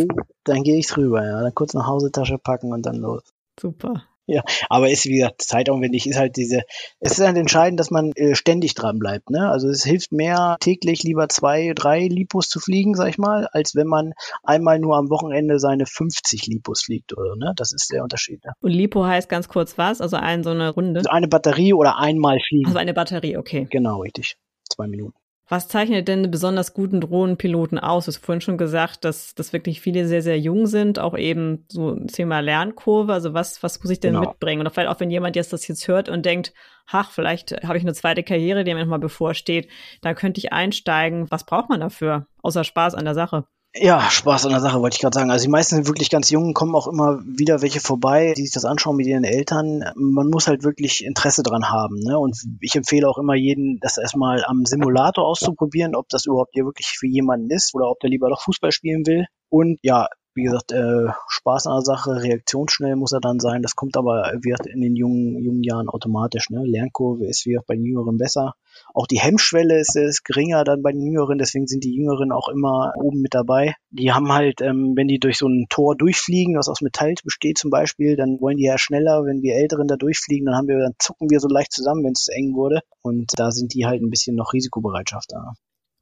Dann 0.44 0.62
gehe 0.62 0.74
geh 0.74 0.78
ich 0.80 0.96
rüber, 0.96 1.24
ja. 1.24 1.40
Dann 1.40 1.54
kurz 1.54 1.74
eine 1.74 1.86
Hausetasche 1.86 2.38
packen 2.38 2.72
und 2.72 2.84
dann 2.84 2.96
los. 2.96 3.22
Super. 3.58 4.02
Ja, 4.26 4.42
aber 4.70 4.90
ist 4.90 5.04
wie 5.04 5.18
gesagt 5.18 5.42
zeitaufwendig, 5.42 6.06
ist 6.06 6.18
halt 6.18 6.36
diese, 6.36 6.62
es 7.00 7.18
ist 7.18 7.26
halt 7.26 7.36
entscheidend, 7.36 7.78
dass 7.78 7.90
man 7.90 8.12
äh, 8.16 8.34
ständig 8.34 8.74
dran 8.74 8.98
bleibt, 8.98 9.28
ne? 9.28 9.50
Also 9.50 9.68
es 9.68 9.84
hilft 9.84 10.12
mehr 10.12 10.56
täglich 10.60 11.02
lieber 11.02 11.28
zwei, 11.28 11.72
drei 11.74 12.06
Lipos 12.06 12.48
zu 12.48 12.58
fliegen, 12.58 12.94
sag 12.94 13.08
ich 13.08 13.18
mal, 13.18 13.48
als 13.52 13.74
wenn 13.74 13.86
man 13.86 14.14
einmal 14.42 14.78
nur 14.78 14.96
am 14.96 15.10
Wochenende 15.10 15.58
seine 15.58 15.84
50 15.84 16.46
Lipos 16.46 16.82
fliegt 16.82 17.16
oder 17.16 17.36
ne? 17.36 17.52
Das 17.56 17.72
ist 17.72 17.90
der 17.92 18.02
Unterschied. 18.02 18.42
Ne? 18.44 18.52
Und 18.60 18.70
Lipo 18.70 19.04
heißt 19.04 19.28
ganz 19.28 19.48
kurz 19.48 19.76
was? 19.76 20.00
Also 20.00 20.16
ein 20.16 20.42
so 20.42 20.50
eine 20.50 20.70
Runde? 20.70 21.00
Also 21.00 21.10
eine 21.10 21.28
Batterie 21.28 21.74
oder 21.74 21.98
einmal 21.98 22.38
fliegen. 22.48 22.66
Also 22.66 22.78
eine 22.78 22.94
Batterie, 22.94 23.36
okay. 23.36 23.66
Genau, 23.70 24.00
richtig. 24.00 24.36
Zwei 24.70 24.86
Minuten. 24.86 25.18
Was 25.46 25.68
zeichnet 25.68 26.08
denn 26.08 26.20
einen 26.20 26.30
besonders 26.30 26.72
guten 26.72 27.02
Drohnenpiloten 27.02 27.78
aus? 27.78 28.06
Du 28.06 28.12
hast 28.12 28.24
vorhin 28.24 28.40
schon 28.40 28.56
gesagt, 28.56 29.04
dass, 29.04 29.34
dass 29.34 29.52
wirklich 29.52 29.82
viele 29.82 30.06
sehr, 30.08 30.22
sehr 30.22 30.38
jung 30.38 30.66
sind, 30.66 30.98
auch 30.98 31.16
eben 31.16 31.66
so 31.68 31.90
ein 31.90 32.08
Thema 32.08 32.40
Lernkurve. 32.40 33.12
Also 33.12 33.34
was, 33.34 33.62
was 33.62 33.82
muss 33.82 33.90
ich 33.90 34.00
denn 34.00 34.14
genau. 34.14 34.28
mitbringen? 34.28 34.62
Oder 34.62 34.70
vielleicht 34.70 34.88
auch, 34.88 35.00
wenn 35.00 35.10
jemand 35.10 35.36
jetzt 35.36 35.52
das 35.52 35.68
jetzt 35.68 35.86
hört 35.86 36.08
und 36.08 36.24
denkt, 36.24 36.54
ach, 36.86 37.10
vielleicht 37.10 37.62
habe 37.62 37.76
ich 37.76 37.84
eine 37.84 37.92
zweite 37.92 38.22
Karriere, 38.22 38.64
die 38.64 38.72
mir 38.72 38.80
nochmal 38.80 38.98
bevorsteht, 38.98 39.68
da 40.00 40.14
könnte 40.14 40.38
ich 40.38 40.52
einsteigen. 40.52 41.30
Was 41.30 41.44
braucht 41.44 41.68
man 41.68 41.80
dafür? 41.80 42.26
Außer 42.42 42.64
Spaß 42.64 42.94
an 42.94 43.04
der 43.04 43.14
Sache. 43.14 43.44
Ja, 43.76 44.08
Spaß 44.08 44.44
an 44.46 44.52
der 44.52 44.60
Sache, 44.60 44.80
wollte 44.80 44.94
ich 44.94 45.00
gerade 45.00 45.18
sagen. 45.18 45.32
Also 45.32 45.46
die 45.46 45.50
meisten 45.50 45.74
sind 45.74 45.88
wirklich 45.88 46.08
ganz 46.08 46.30
jung, 46.30 46.54
kommen 46.54 46.76
auch 46.76 46.86
immer 46.86 47.20
wieder 47.24 47.60
welche 47.60 47.80
vorbei, 47.80 48.32
die 48.36 48.42
sich 48.42 48.52
das 48.52 48.64
anschauen 48.64 48.94
mit 48.94 49.06
ihren 49.06 49.24
Eltern. 49.24 49.82
Man 49.96 50.30
muss 50.30 50.46
halt 50.46 50.62
wirklich 50.62 51.04
Interesse 51.04 51.42
dran 51.42 51.68
haben. 51.70 51.98
Ne? 51.98 52.16
Und 52.16 52.38
ich 52.60 52.76
empfehle 52.76 53.08
auch 53.08 53.18
immer 53.18 53.34
jeden, 53.34 53.80
das 53.80 53.98
erstmal 53.98 54.44
am 54.44 54.64
Simulator 54.64 55.26
auszuprobieren, 55.26 55.96
ob 55.96 56.08
das 56.08 56.26
überhaupt 56.26 56.52
hier 56.52 56.64
wirklich 56.64 56.86
für 56.96 57.08
jemanden 57.08 57.50
ist 57.50 57.74
oder 57.74 57.90
ob 57.90 57.98
der 57.98 58.10
lieber 58.10 58.28
doch 58.28 58.42
Fußball 58.42 58.70
spielen 58.70 59.04
will. 59.06 59.26
Und 59.48 59.80
ja, 59.82 60.06
wie 60.34 60.44
gesagt, 60.44 60.72
äh, 60.72 61.08
Spaß 61.28 61.66
an 61.66 61.76
der 61.76 61.82
Sache, 61.82 62.22
reaktionsschnell 62.22 62.96
muss 62.96 63.12
er 63.12 63.20
dann 63.20 63.40
sein. 63.40 63.62
Das 63.62 63.76
kommt 63.76 63.96
aber 63.96 64.32
wird 64.42 64.66
in 64.66 64.80
den 64.80 64.96
jungen, 64.96 65.38
jungen 65.42 65.62
Jahren 65.62 65.88
automatisch. 65.88 66.50
Ne? 66.50 66.62
Lernkurve 66.64 67.26
ist 67.26 67.46
wie 67.46 67.58
auch 67.58 67.64
bei 67.66 67.74
den 67.76 67.84
Jüngeren 67.84 68.18
besser. 68.18 68.54
Auch 68.92 69.06
die 69.06 69.20
Hemmschwelle 69.20 69.78
ist, 69.78 69.96
ist 69.96 70.24
geringer 70.24 70.64
dann 70.64 70.82
bei 70.82 70.92
den 70.92 71.02
Jüngeren, 71.02 71.38
deswegen 71.38 71.66
sind 71.66 71.84
die 71.84 71.94
Jüngeren 71.94 72.32
auch 72.32 72.48
immer 72.48 72.92
oben 72.96 73.20
mit 73.20 73.34
dabei. 73.34 73.74
Die 73.90 74.12
haben 74.12 74.32
halt, 74.32 74.60
ähm, 74.60 74.94
wenn 74.96 75.08
die 75.08 75.20
durch 75.20 75.38
so 75.38 75.46
ein 75.46 75.66
Tor 75.68 75.96
durchfliegen, 75.96 76.56
was 76.56 76.68
aus 76.68 76.80
Metall 76.80 77.14
besteht 77.22 77.58
zum 77.58 77.70
Beispiel, 77.70 78.16
dann 78.16 78.40
wollen 78.40 78.56
die 78.56 78.64
ja 78.64 78.78
schneller, 78.78 79.24
wenn 79.24 79.42
wir 79.42 79.54
Älteren 79.54 79.86
da 79.86 79.96
durchfliegen, 79.96 80.46
dann 80.46 80.56
haben 80.56 80.68
wir, 80.68 80.78
dann 80.78 80.94
zucken 80.98 81.30
wir 81.30 81.38
so 81.38 81.48
leicht 81.48 81.72
zusammen, 81.72 82.04
wenn 82.04 82.12
es 82.12 82.28
eng 82.28 82.54
wurde. 82.54 82.80
Und 83.02 83.32
da 83.36 83.50
sind 83.50 83.74
die 83.74 83.86
halt 83.86 84.02
ein 84.02 84.10
bisschen 84.10 84.36
noch 84.36 84.52
Risikobereitschaft 84.52 85.30
da. 85.30 85.52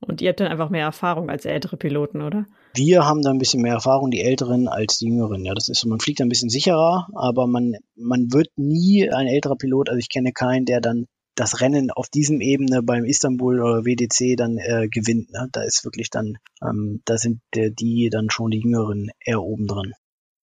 Und 0.07 0.21
ihr 0.21 0.31
habt 0.31 0.41
dann 0.41 0.49
einfach 0.49 0.71
mehr 0.71 0.85
Erfahrung 0.85 1.31
als 1.31 1.45
ältere 1.45 1.77
Piloten, 1.77 2.23
oder? 2.23 2.47
Wir 2.75 3.05
haben 3.05 3.23
da 3.23 3.31
ein 3.31 3.39
bisschen 3.39 3.63
mehr 3.63 3.75
Erfahrung, 3.75 4.11
die 4.11 4.23
Älteren 4.23 4.69
als 4.69 4.99
die 4.99 5.07
Jüngeren. 5.07 5.45
Ja, 5.45 5.55
das 5.55 5.69
ist 5.69 5.81
so, 5.81 5.89
man 5.89 6.01
fliegt 6.01 6.21
ein 6.21 6.29
bisschen 6.29 6.49
sicherer, 6.49 7.09
aber 7.15 7.47
man, 7.47 7.75
man 7.95 8.33
wird 8.33 8.49
nie 8.57 9.09
ein 9.11 9.27
älterer 9.27 9.57
Pilot, 9.57 9.89
also 9.89 9.99
ich 9.99 10.09
kenne 10.09 10.33
keinen, 10.33 10.65
der 10.65 10.81
dann 10.81 11.07
das 11.35 11.61
Rennen 11.61 11.91
auf 11.91 12.09
diesem 12.09 12.41
Ebene 12.41 12.83
beim 12.83 13.05
Istanbul 13.05 13.61
oder 13.61 13.85
WDC 13.85 14.37
dann 14.37 14.59
äh, 14.59 14.89
gewinnt. 14.89 15.31
Ne? 15.33 15.49
Da 15.53 15.63
ist 15.63 15.85
wirklich 15.85 16.11
dann, 16.11 16.37
ähm, 16.63 17.01
da 17.05 17.17
sind 17.17 17.41
äh, 17.55 17.71
die 17.71 18.11
dann 18.11 18.31
schon 18.31 18.51
die 18.51 18.61
Jüngeren 18.61 19.11
eher 19.25 19.43
oben 19.43 19.67
dran. 19.67 19.93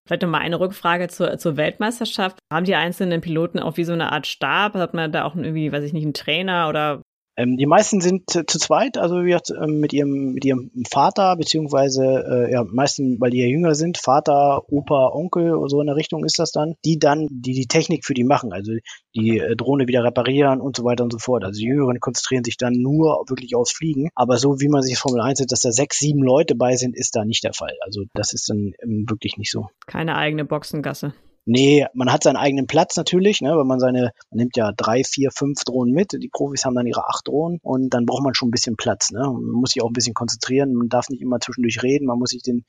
Vielleicht 0.06 0.22
nochmal 0.22 0.40
eine 0.40 0.58
Rückfrage 0.58 1.06
zur, 1.08 1.38
zur 1.38 1.56
Weltmeisterschaft. 1.56 2.38
Haben 2.52 2.64
die 2.64 2.74
einzelnen 2.74 3.20
Piloten 3.20 3.60
auch 3.60 3.76
wie 3.76 3.84
so 3.84 3.92
eine 3.92 4.10
Art 4.10 4.26
Stab? 4.26 4.74
Hat 4.74 4.94
man 4.94 5.12
da 5.12 5.24
auch 5.24 5.36
irgendwie, 5.36 5.70
weiß 5.70 5.84
ich 5.84 5.92
nicht, 5.92 6.04
einen 6.04 6.14
Trainer 6.14 6.68
oder 6.68 7.02
ähm, 7.40 7.56
die 7.56 7.66
meisten 7.66 8.00
sind 8.00 8.30
zu 8.30 8.44
zweit, 8.44 8.98
also 8.98 9.22
wie 9.22 9.30
gesagt, 9.30 9.50
ähm, 9.50 9.80
mit 9.80 9.92
ihrem, 9.92 10.32
mit 10.34 10.44
ihrem 10.44 10.70
Vater, 10.90 11.36
beziehungsweise, 11.36 12.02
äh, 12.04 12.52
ja, 12.52 12.64
meisten, 12.64 13.20
weil 13.20 13.30
die 13.30 13.40
ja 13.40 13.46
jünger 13.46 13.74
sind, 13.74 13.96
Vater, 13.98 14.62
Opa, 14.70 15.08
Onkel, 15.12 15.54
so 15.68 15.80
in 15.80 15.86
der 15.86 15.96
Richtung 15.96 16.24
ist 16.24 16.38
das 16.38 16.52
dann, 16.52 16.74
die 16.84 16.98
dann, 16.98 17.28
die 17.30 17.54
die 17.54 17.66
Technik 17.66 18.04
für 18.04 18.14
die 18.14 18.24
machen, 18.24 18.52
also 18.52 18.72
die 19.14 19.38
äh, 19.38 19.56
Drohne 19.56 19.88
wieder 19.88 20.04
reparieren 20.04 20.60
und 20.60 20.76
so 20.76 20.84
weiter 20.84 21.04
und 21.04 21.12
so 21.12 21.18
fort. 21.18 21.44
Also 21.44 21.58
die 21.58 21.66
Jüngeren 21.66 21.98
konzentrieren 22.00 22.44
sich 22.44 22.58
dann 22.58 22.74
nur 22.74 23.24
wirklich 23.28 23.54
aufs 23.56 23.72
Fliegen. 23.72 24.10
Aber 24.14 24.36
so 24.36 24.60
wie 24.60 24.68
man 24.68 24.82
sich 24.82 24.98
Formel 24.98 25.22
1 25.22 25.38
sieht, 25.38 25.52
dass 25.52 25.60
da 25.60 25.72
sechs, 25.72 25.98
sieben 25.98 26.22
Leute 26.22 26.54
bei 26.54 26.76
sind, 26.76 26.94
ist 26.96 27.16
da 27.16 27.24
nicht 27.24 27.42
der 27.44 27.54
Fall. 27.54 27.76
Also 27.80 28.04
das 28.14 28.32
ist 28.32 28.48
dann 28.50 28.72
ähm, 28.82 29.06
wirklich 29.08 29.36
nicht 29.38 29.50
so. 29.50 29.68
Keine 29.86 30.16
eigene 30.16 30.44
Boxengasse. 30.44 31.14
Nee, 31.52 31.84
man 31.94 32.12
hat 32.12 32.22
seinen 32.22 32.36
eigenen 32.36 32.68
Platz 32.68 32.94
natürlich, 32.94 33.40
ne, 33.40 33.56
weil 33.56 33.64
man 33.64 33.80
seine, 33.80 34.12
man 34.30 34.36
nimmt 34.36 34.56
ja 34.56 34.70
drei, 34.70 35.02
vier, 35.02 35.32
fünf 35.32 35.64
Drohnen 35.64 35.92
mit. 35.92 36.12
Die 36.12 36.28
Profis 36.28 36.64
haben 36.64 36.76
dann 36.76 36.86
ihre 36.86 37.08
acht 37.08 37.26
Drohnen 37.26 37.58
und 37.64 37.92
dann 37.92 38.06
braucht 38.06 38.22
man 38.22 38.34
schon 38.34 38.50
ein 38.50 38.52
bisschen 38.52 38.76
Platz. 38.76 39.10
Ne? 39.10 39.18
Man 39.18 39.50
muss 39.50 39.70
sich 39.72 39.82
auch 39.82 39.88
ein 39.88 39.92
bisschen 39.92 40.14
konzentrieren, 40.14 40.74
man 40.74 40.88
darf 40.88 41.08
nicht 41.08 41.22
immer 41.22 41.40
zwischendurch 41.40 41.82
reden, 41.82 42.06
man 42.06 42.20
muss 42.20 42.30
sich 42.30 42.44
den, 42.44 42.64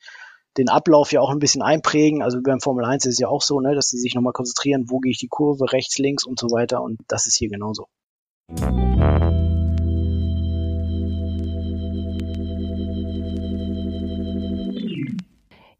den 0.56 0.68
Ablauf 0.68 1.12
ja 1.12 1.20
auch 1.20 1.30
ein 1.30 1.38
bisschen 1.38 1.62
einprägen. 1.62 2.24
Also 2.24 2.40
beim 2.42 2.58
Formel 2.58 2.84
1 2.84 3.06
ist 3.06 3.12
es 3.12 3.18
ja 3.20 3.28
auch 3.28 3.42
so, 3.42 3.60
ne, 3.60 3.76
dass 3.76 3.88
sie 3.88 3.98
sich 3.98 4.16
nochmal 4.16 4.32
konzentrieren, 4.32 4.86
wo 4.88 4.98
gehe 4.98 5.12
ich 5.12 5.18
die 5.18 5.28
Kurve, 5.28 5.72
rechts, 5.72 5.98
links 5.98 6.24
und 6.24 6.40
so 6.40 6.48
weiter. 6.48 6.82
Und 6.82 6.98
das 7.06 7.28
ist 7.28 7.36
hier 7.36 7.50
genauso. 7.50 7.86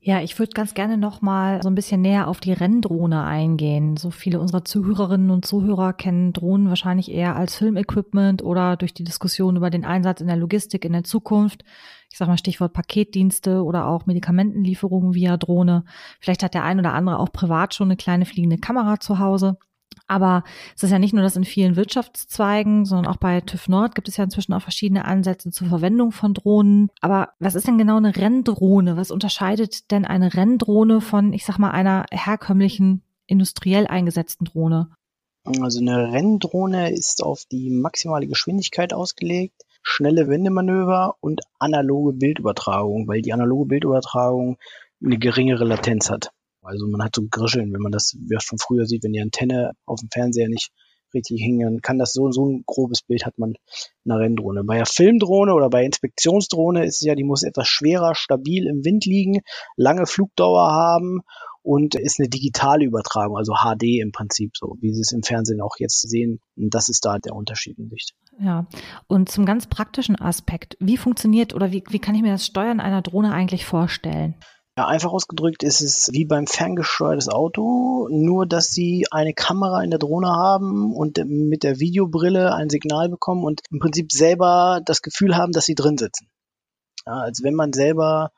Ja, 0.04 0.20
ich 0.20 0.36
würde 0.40 0.50
ganz 0.52 0.74
gerne 0.74 0.98
noch 0.98 1.22
mal 1.22 1.62
so 1.62 1.68
ein 1.68 1.76
bisschen 1.76 2.00
näher 2.00 2.26
auf 2.26 2.40
die 2.40 2.52
Renndrohne 2.52 3.22
eingehen. 3.22 3.96
So 3.96 4.10
viele 4.10 4.40
unserer 4.40 4.64
Zuhörerinnen 4.64 5.30
und 5.30 5.46
Zuhörer 5.46 5.92
kennen 5.92 6.32
Drohnen 6.32 6.68
wahrscheinlich 6.68 7.12
eher 7.12 7.36
als 7.36 7.54
Filmequipment 7.54 8.42
oder 8.42 8.76
durch 8.76 8.94
die 8.94 9.04
Diskussion 9.04 9.54
über 9.54 9.70
den 9.70 9.84
Einsatz 9.84 10.20
in 10.20 10.26
der 10.26 10.34
Logistik 10.34 10.84
in 10.84 10.92
der 10.92 11.04
Zukunft. 11.04 11.62
Ich 12.10 12.18
sage 12.18 12.32
mal 12.32 12.36
Stichwort 12.36 12.72
Paketdienste 12.72 13.62
oder 13.62 13.86
auch 13.86 14.06
Medikamentenlieferungen 14.06 15.14
via 15.14 15.36
Drohne. 15.36 15.84
Vielleicht 16.18 16.42
hat 16.42 16.54
der 16.54 16.64
ein 16.64 16.80
oder 16.80 16.94
andere 16.94 17.20
auch 17.20 17.30
privat 17.30 17.72
schon 17.72 17.86
eine 17.86 17.96
kleine 17.96 18.26
fliegende 18.26 18.58
Kamera 18.58 18.98
zu 18.98 19.20
Hause. 19.20 19.56
Aber 20.06 20.44
es 20.76 20.82
ist 20.82 20.90
ja 20.90 20.98
nicht 20.98 21.14
nur 21.14 21.22
das 21.22 21.36
in 21.36 21.44
vielen 21.44 21.76
Wirtschaftszweigen, 21.76 22.84
sondern 22.84 23.12
auch 23.12 23.16
bei 23.16 23.40
TÜV 23.40 23.68
Nord 23.68 23.94
gibt 23.94 24.08
es 24.08 24.16
ja 24.16 24.24
inzwischen 24.24 24.52
auch 24.52 24.62
verschiedene 24.62 25.04
Ansätze 25.04 25.50
zur 25.50 25.68
Verwendung 25.68 26.12
von 26.12 26.34
Drohnen. 26.34 26.90
Aber 27.00 27.30
was 27.38 27.54
ist 27.54 27.66
denn 27.66 27.78
genau 27.78 27.96
eine 27.96 28.16
Renndrohne? 28.16 28.96
Was 28.96 29.10
unterscheidet 29.10 29.90
denn 29.90 30.04
eine 30.04 30.34
Renndrohne 30.34 31.00
von, 31.00 31.32
ich 31.32 31.44
sag 31.44 31.58
mal, 31.58 31.70
einer 31.70 32.06
herkömmlichen 32.10 33.02
industriell 33.26 33.86
eingesetzten 33.86 34.44
Drohne? 34.44 34.90
Also 35.44 35.80
eine 35.80 36.12
Renndrohne 36.12 36.92
ist 36.92 37.22
auf 37.22 37.44
die 37.50 37.70
maximale 37.70 38.28
Geschwindigkeit 38.28 38.92
ausgelegt, 38.92 39.62
schnelle 39.82 40.28
Wendemanöver 40.28 41.16
und 41.20 41.40
analoge 41.58 42.12
Bildübertragung, 42.12 43.08
weil 43.08 43.22
die 43.22 43.32
analoge 43.32 43.66
Bildübertragung 43.66 44.58
eine 45.04 45.18
geringere 45.18 45.64
Latenz 45.64 46.10
hat. 46.10 46.30
Also 46.62 46.86
man 46.86 47.02
hat 47.02 47.16
so 47.16 47.22
Grischeln, 47.30 47.72
wenn 47.72 47.82
man 47.82 47.92
das 47.92 48.16
schon 48.38 48.58
früher 48.58 48.86
sieht, 48.86 49.02
wenn 49.02 49.12
die 49.12 49.20
Antenne 49.20 49.72
auf 49.84 50.00
dem 50.00 50.08
Fernseher 50.10 50.48
nicht 50.48 50.70
richtig 51.14 51.42
hing, 51.42 51.60
dann 51.60 51.80
kann 51.82 51.98
das 51.98 52.12
so, 52.12 52.30
so 52.30 52.46
ein 52.46 52.64
grobes 52.66 53.02
Bild 53.02 53.26
hat 53.26 53.38
man 53.38 53.54
in 54.04 54.10
einer 54.10 54.20
Renndrohne. 54.20 54.64
Bei 54.64 54.76
der 54.76 54.86
Filmdrohne 54.86 55.52
oder 55.54 55.68
bei 55.68 55.84
Inspektionsdrohne 55.84 56.84
ist 56.86 56.96
es 56.96 57.06
ja, 57.06 57.14
die 57.14 57.24
muss 57.24 57.42
etwas 57.42 57.68
schwerer, 57.68 58.14
stabil 58.14 58.66
im 58.66 58.84
Wind 58.84 59.04
liegen, 59.04 59.40
lange 59.76 60.06
Flugdauer 60.06 60.72
haben 60.72 61.20
und 61.62 61.94
ist 61.94 62.18
eine 62.18 62.28
digitale 62.28 62.84
Übertragung, 62.84 63.36
also 63.36 63.54
HD 63.54 64.00
im 64.00 64.10
Prinzip, 64.10 64.56
so 64.56 64.76
wie 64.80 64.92
Sie 64.92 65.00
es 65.00 65.12
im 65.12 65.22
Fernsehen 65.22 65.60
auch 65.60 65.76
jetzt 65.78 66.00
sehen. 66.00 66.40
Und 66.56 66.74
das 66.74 66.88
ist 66.88 67.04
da 67.04 67.18
der 67.18 67.34
Unterschied 67.34 67.78
in 67.78 67.88
Sicht. 67.88 68.14
Ja, 68.40 68.66
und 69.06 69.28
zum 69.28 69.46
ganz 69.46 69.68
praktischen 69.68 70.18
Aspekt, 70.20 70.76
wie 70.80 70.96
funktioniert 70.96 71.54
oder 71.54 71.70
wie, 71.70 71.84
wie 71.90 72.00
kann 72.00 72.14
ich 72.14 72.22
mir 72.22 72.32
das 72.32 72.46
Steuern 72.46 72.80
einer 72.80 73.02
Drohne 73.02 73.32
eigentlich 73.32 73.64
vorstellen? 73.64 74.34
Ja, 74.78 74.86
einfach 74.86 75.12
ausgedrückt 75.12 75.62
ist 75.62 75.82
es 75.82 76.08
wie 76.12 76.24
beim 76.24 76.46
ferngesteuertes 76.46 77.28
Auto, 77.28 78.08
nur 78.10 78.46
dass 78.46 78.70
sie 78.70 79.06
eine 79.10 79.34
Kamera 79.34 79.82
in 79.82 79.90
der 79.90 79.98
Drohne 79.98 80.28
haben 80.28 80.94
und 80.94 81.22
mit 81.26 81.62
der 81.62 81.78
Videobrille 81.78 82.54
ein 82.54 82.70
Signal 82.70 83.10
bekommen 83.10 83.44
und 83.44 83.60
im 83.70 83.80
Prinzip 83.80 84.10
selber 84.10 84.80
das 84.82 85.02
Gefühl 85.02 85.36
haben, 85.36 85.52
dass 85.52 85.66
sie 85.66 85.74
drin 85.74 85.98
sitzen. 85.98 86.30
Ja, 87.06 87.14
als 87.14 87.42
wenn 87.42 87.54
man 87.54 87.74
selber 87.74 88.32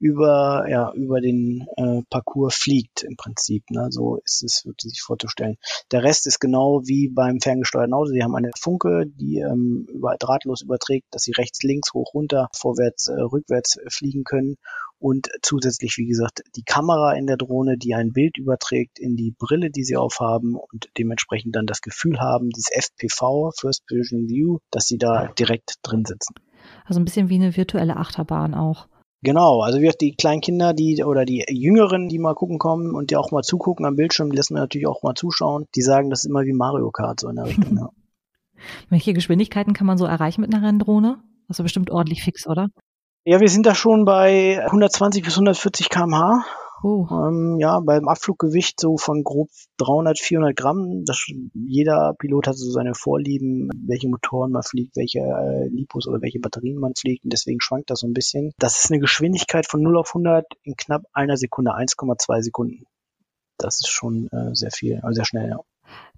über, 0.00 0.66
ja, 0.68 0.92
über 0.92 1.20
den 1.20 1.66
äh, 1.76 2.02
Parcours 2.08 2.54
fliegt 2.54 3.02
im 3.02 3.16
Prinzip. 3.16 3.64
Ne? 3.70 3.88
So 3.90 4.18
ist 4.24 4.42
es 4.42 4.64
wirklich 4.64 4.92
sich 4.92 5.02
vorzustellen. 5.02 5.56
Der 5.90 6.02
Rest 6.02 6.26
ist 6.26 6.38
genau 6.38 6.82
wie 6.84 7.08
beim 7.08 7.40
ferngesteuerten 7.40 7.94
Auto. 7.94 8.10
Sie 8.10 8.22
haben 8.22 8.36
eine 8.36 8.50
Funke, 8.58 9.06
die 9.06 9.38
ähm, 9.38 9.86
über, 9.90 10.16
drahtlos 10.18 10.62
überträgt, 10.62 11.06
dass 11.10 11.22
sie 11.22 11.32
rechts, 11.32 11.62
links, 11.62 11.92
hoch, 11.94 12.14
runter, 12.14 12.48
vorwärts, 12.54 13.08
äh, 13.08 13.20
rückwärts 13.20 13.76
äh, 13.76 13.90
fliegen 13.90 14.24
können. 14.24 14.56
Und 14.98 15.28
zusätzlich, 15.42 15.96
wie 15.96 16.06
gesagt, 16.06 16.42
die 16.56 16.64
Kamera 16.64 17.12
in 17.12 17.26
der 17.26 17.36
Drohne, 17.36 17.78
die 17.78 17.94
ein 17.94 18.12
Bild 18.12 18.36
überträgt 18.36 18.98
in 18.98 19.16
die 19.16 19.32
Brille, 19.36 19.70
die 19.70 19.84
sie 19.84 19.96
aufhaben 19.96 20.56
und 20.56 20.88
dementsprechend 20.98 21.54
dann 21.54 21.66
das 21.66 21.82
Gefühl 21.82 22.18
haben, 22.18 22.50
dieses 22.50 22.70
FPV, 22.72 23.52
First 23.56 23.84
Vision 23.88 24.28
View, 24.28 24.58
dass 24.70 24.86
sie 24.86 24.98
da 24.98 25.28
direkt 25.28 25.74
drin 25.82 26.04
sitzen. 26.04 26.34
Also 26.84 27.00
ein 27.00 27.04
bisschen 27.04 27.28
wie 27.28 27.36
eine 27.36 27.56
virtuelle 27.56 27.96
Achterbahn 27.96 28.54
auch. 28.54 28.88
Genau, 29.22 29.62
also 29.62 29.80
wir 29.80 29.92
die 29.92 30.14
kleinen 30.14 30.40
Kinder, 30.40 30.74
die 30.74 31.02
oder 31.02 31.24
die 31.24 31.44
Jüngeren, 31.48 32.08
die 32.08 32.18
mal 32.18 32.34
gucken 32.34 32.58
kommen 32.58 32.94
und 32.94 33.10
die 33.10 33.16
auch 33.16 33.32
mal 33.32 33.42
zugucken 33.42 33.84
am 33.84 33.96
Bildschirm, 33.96 34.30
die 34.30 34.36
lassen 34.36 34.54
wir 34.54 34.60
natürlich 34.60 34.86
auch 34.86 35.02
mal 35.02 35.14
zuschauen. 35.14 35.66
Die 35.74 35.82
sagen, 35.82 36.08
das 36.10 36.20
ist 36.20 36.30
immer 36.30 36.44
wie 36.44 36.52
Mario 36.52 36.90
Kart 36.90 37.20
so 37.20 37.28
in 37.28 37.36
der 37.36 37.46
Richtung. 37.46 37.76
ja. 37.76 37.88
Welche 38.90 39.12
Geschwindigkeiten 39.12 39.72
kann 39.72 39.86
man 39.86 39.98
so 39.98 40.04
erreichen 40.04 40.40
mit 40.40 40.52
einer 40.52 40.66
Renndrohne? 40.66 41.18
Also 41.48 41.62
bestimmt 41.62 41.90
ordentlich 41.90 42.22
fix, 42.22 42.46
oder? 42.46 42.68
Ja, 43.28 43.40
wir 43.40 43.50
sind 43.50 43.66
da 43.66 43.74
schon 43.74 44.06
bei 44.06 44.58
120 44.64 45.22
bis 45.22 45.34
140 45.34 45.90
km/h. 45.90 46.46
Oh. 46.82 47.06
Ähm, 47.10 47.58
ja, 47.60 47.78
beim 47.78 48.08
Abfluggewicht 48.08 48.80
so 48.80 48.96
von 48.96 49.22
grob 49.22 49.50
300, 49.76 50.18
400 50.18 50.56
Gramm. 50.56 51.04
Das, 51.04 51.26
jeder 51.52 52.14
Pilot 52.18 52.46
hat 52.46 52.56
so 52.56 52.70
seine 52.70 52.94
Vorlieben, 52.94 53.68
welche 53.86 54.08
Motoren 54.08 54.50
man 54.50 54.62
fliegt, 54.62 54.96
welche 54.96 55.18
äh, 55.18 55.68
Lipos 55.68 56.08
oder 56.08 56.22
welche 56.22 56.40
Batterien 56.40 56.78
man 56.78 56.94
fliegt. 56.98 57.24
Und 57.24 57.34
deswegen 57.34 57.60
schwankt 57.60 57.90
das 57.90 58.00
so 58.00 58.06
ein 58.06 58.14
bisschen. 58.14 58.52
Das 58.58 58.82
ist 58.82 58.90
eine 58.90 58.98
Geschwindigkeit 58.98 59.66
von 59.66 59.82
0 59.82 59.98
auf 59.98 60.08
100 60.08 60.46
in 60.62 60.76
knapp 60.76 61.02
einer 61.12 61.36
Sekunde, 61.36 61.72
1,2 61.72 62.40
Sekunden. 62.40 62.86
Das 63.58 63.80
ist 63.80 63.90
schon 63.90 64.28
äh, 64.28 64.54
sehr 64.54 64.70
viel, 64.70 65.00
also 65.02 65.16
sehr 65.16 65.26
schnell, 65.26 65.50
ja. 65.50 65.58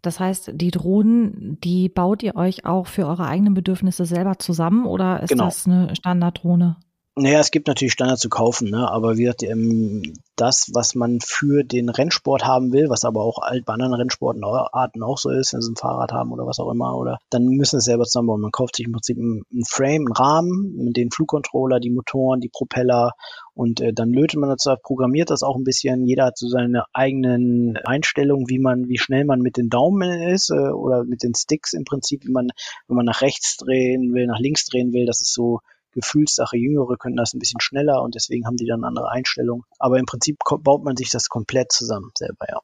Das 0.01 0.21
heißt, 0.21 0.53
die 0.55 0.71
Drohnen, 0.71 1.59
die 1.65 1.89
baut 1.89 2.23
ihr 2.23 2.37
euch 2.37 2.67
auch 2.67 2.87
für 2.87 3.09
eure 3.09 3.27
eigenen 3.27 3.55
Bedürfnisse 3.55 4.05
selber 4.05 4.39
zusammen 4.39 4.87
oder 4.87 5.25
ist 5.25 5.31
genau. 5.31 5.47
das 5.47 5.67
eine 5.67 5.97
Standarddrohne? 5.97 6.77
Naja, 7.17 7.41
es 7.41 7.51
gibt 7.51 7.67
natürlich 7.67 7.93
Standard 7.93 8.21
zu 8.21 8.29
kaufen, 8.29 8.71
ne? 8.71 8.89
aber 8.89 9.17
wird 9.17 9.43
ähm, 9.43 10.15
das, 10.37 10.71
was 10.73 10.95
man 10.95 11.19
für 11.21 11.65
den 11.65 11.89
Rennsport 11.89 12.45
haben 12.45 12.73
will, 12.73 12.89
was 12.89 13.05
aber 13.05 13.25
auch 13.25 13.41
bei 13.65 13.73
anderen 13.73 13.95
Rennsportarten 13.95 15.03
auch 15.03 15.19
so 15.19 15.29
ist, 15.31 15.53
wenn 15.53 15.61
sie 15.61 15.73
ein 15.73 15.77
Fahrrad 15.77 16.13
haben 16.13 16.31
oder 16.31 16.47
was 16.47 16.61
auch 16.61 16.71
immer, 16.71 16.97
oder 16.97 17.19
dann 17.29 17.47
müssen 17.47 17.79
es 17.79 17.85
selber 17.85 18.05
zusammenbauen. 18.05 18.41
Man 18.41 18.53
kauft 18.53 18.77
sich 18.77 18.87
im 18.87 18.93
Prinzip 18.93 19.19
einen 19.19 19.45
Frame, 19.69 20.07
einen 20.07 20.13
Rahmen, 20.13 20.77
mit 20.77 20.97
den 20.97 21.11
Flugcontroller, 21.11 21.81
die 21.81 21.91
Motoren, 21.91 22.41
die 22.41 22.49
Propeller 22.49 23.13
und 23.55 23.81
äh, 23.81 23.93
dann 23.93 24.13
lötet 24.13 24.39
man 24.39 24.49
das, 24.49 24.65
programmiert 24.81 25.31
das 25.31 25.43
auch 25.43 25.57
ein 25.57 25.65
bisschen. 25.65 26.07
Jeder 26.07 26.27
hat 26.27 26.39
so 26.39 26.49
seine 26.49 26.85
eigenen 26.93 27.77
Einstellungen, 27.85 28.49
wie 28.49 28.61
man, 28.61 28.89
wie 28.89 28.99
schnell 28.99 29.25
man 29.25 29.41
mit 29.41 29.57
den 29.57 29.69
Daumen 29.69 30.29
ist 30.29 30.51
äh, 30.51 30.71
oder 30.71 31.05
mit 31.05 31.25
den 31.25 31.35
Sticks 31.35 31.73
im 31.73 31.85
Prinzip, 31.85 32.25
wie 32.25 32.33
man, 32.33 32.51
wenn 32.87 32.97
man 32.97 33.07
nach 33.07 33.21
rechts 33.21 33.57
drehen 33.57 34.15
will, 34.15 34.29
nach 34.29 34.39
links 34.39 34.65
drehen 34.67 34.93
will, 34.93 35.07
das 35.07 35.21
ist 35.21 35.35
so 35.35 35.59
Gefühlssache. 35.93 36.57
Jüngere 36.57 36.97
können 36.97 37.17
das 37.17 37.35
ein 37.35 37.39
bisschen 37.39 37.61
schneller 37.61 38.03
und 38.03 38.15
deswegen 38.15 38.47
haben 38.47 38.57
die 38.57 38.67
dann 38.67 38.85
andere 38.85 39.11
Einstellungen. 39.11 39.65
Aber 39.79 39.99
im 39.99 40.07
Prinzip 40.07 40.39
baut 40.61 40.85
man 40.85 40.97
sich 40.97 41.11
das 41.11 41.29
komplett 41.29 41.73
zusammen 41.73 42.11
selber, 42.17 42.47
ja. 42.49 42.61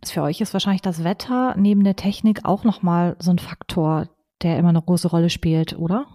Das 0.00 0.12
für 0.12 0.22
euch 0.22 0.40
ist 0.40 0.52
wahrscheinlich 0.52 0.82
das 0.82 1.04
Wetter 1.04 1.54
neben 1.56 1.84
der 1.84 1.96
Technik 1.96 2.44
auch 2.44 2.64
nochmal 2.64 3.16
so 3.18 3.30
ein 3.30 3.38
Faktor, 3.38 4.08
der 4.42 4.58
immer 4.58 4.70
eine 4.70 4.82
große 4.82 5.08
Rolle 5.08 5.30
spielt, 5.30 5.78
oder? 5.78 6.06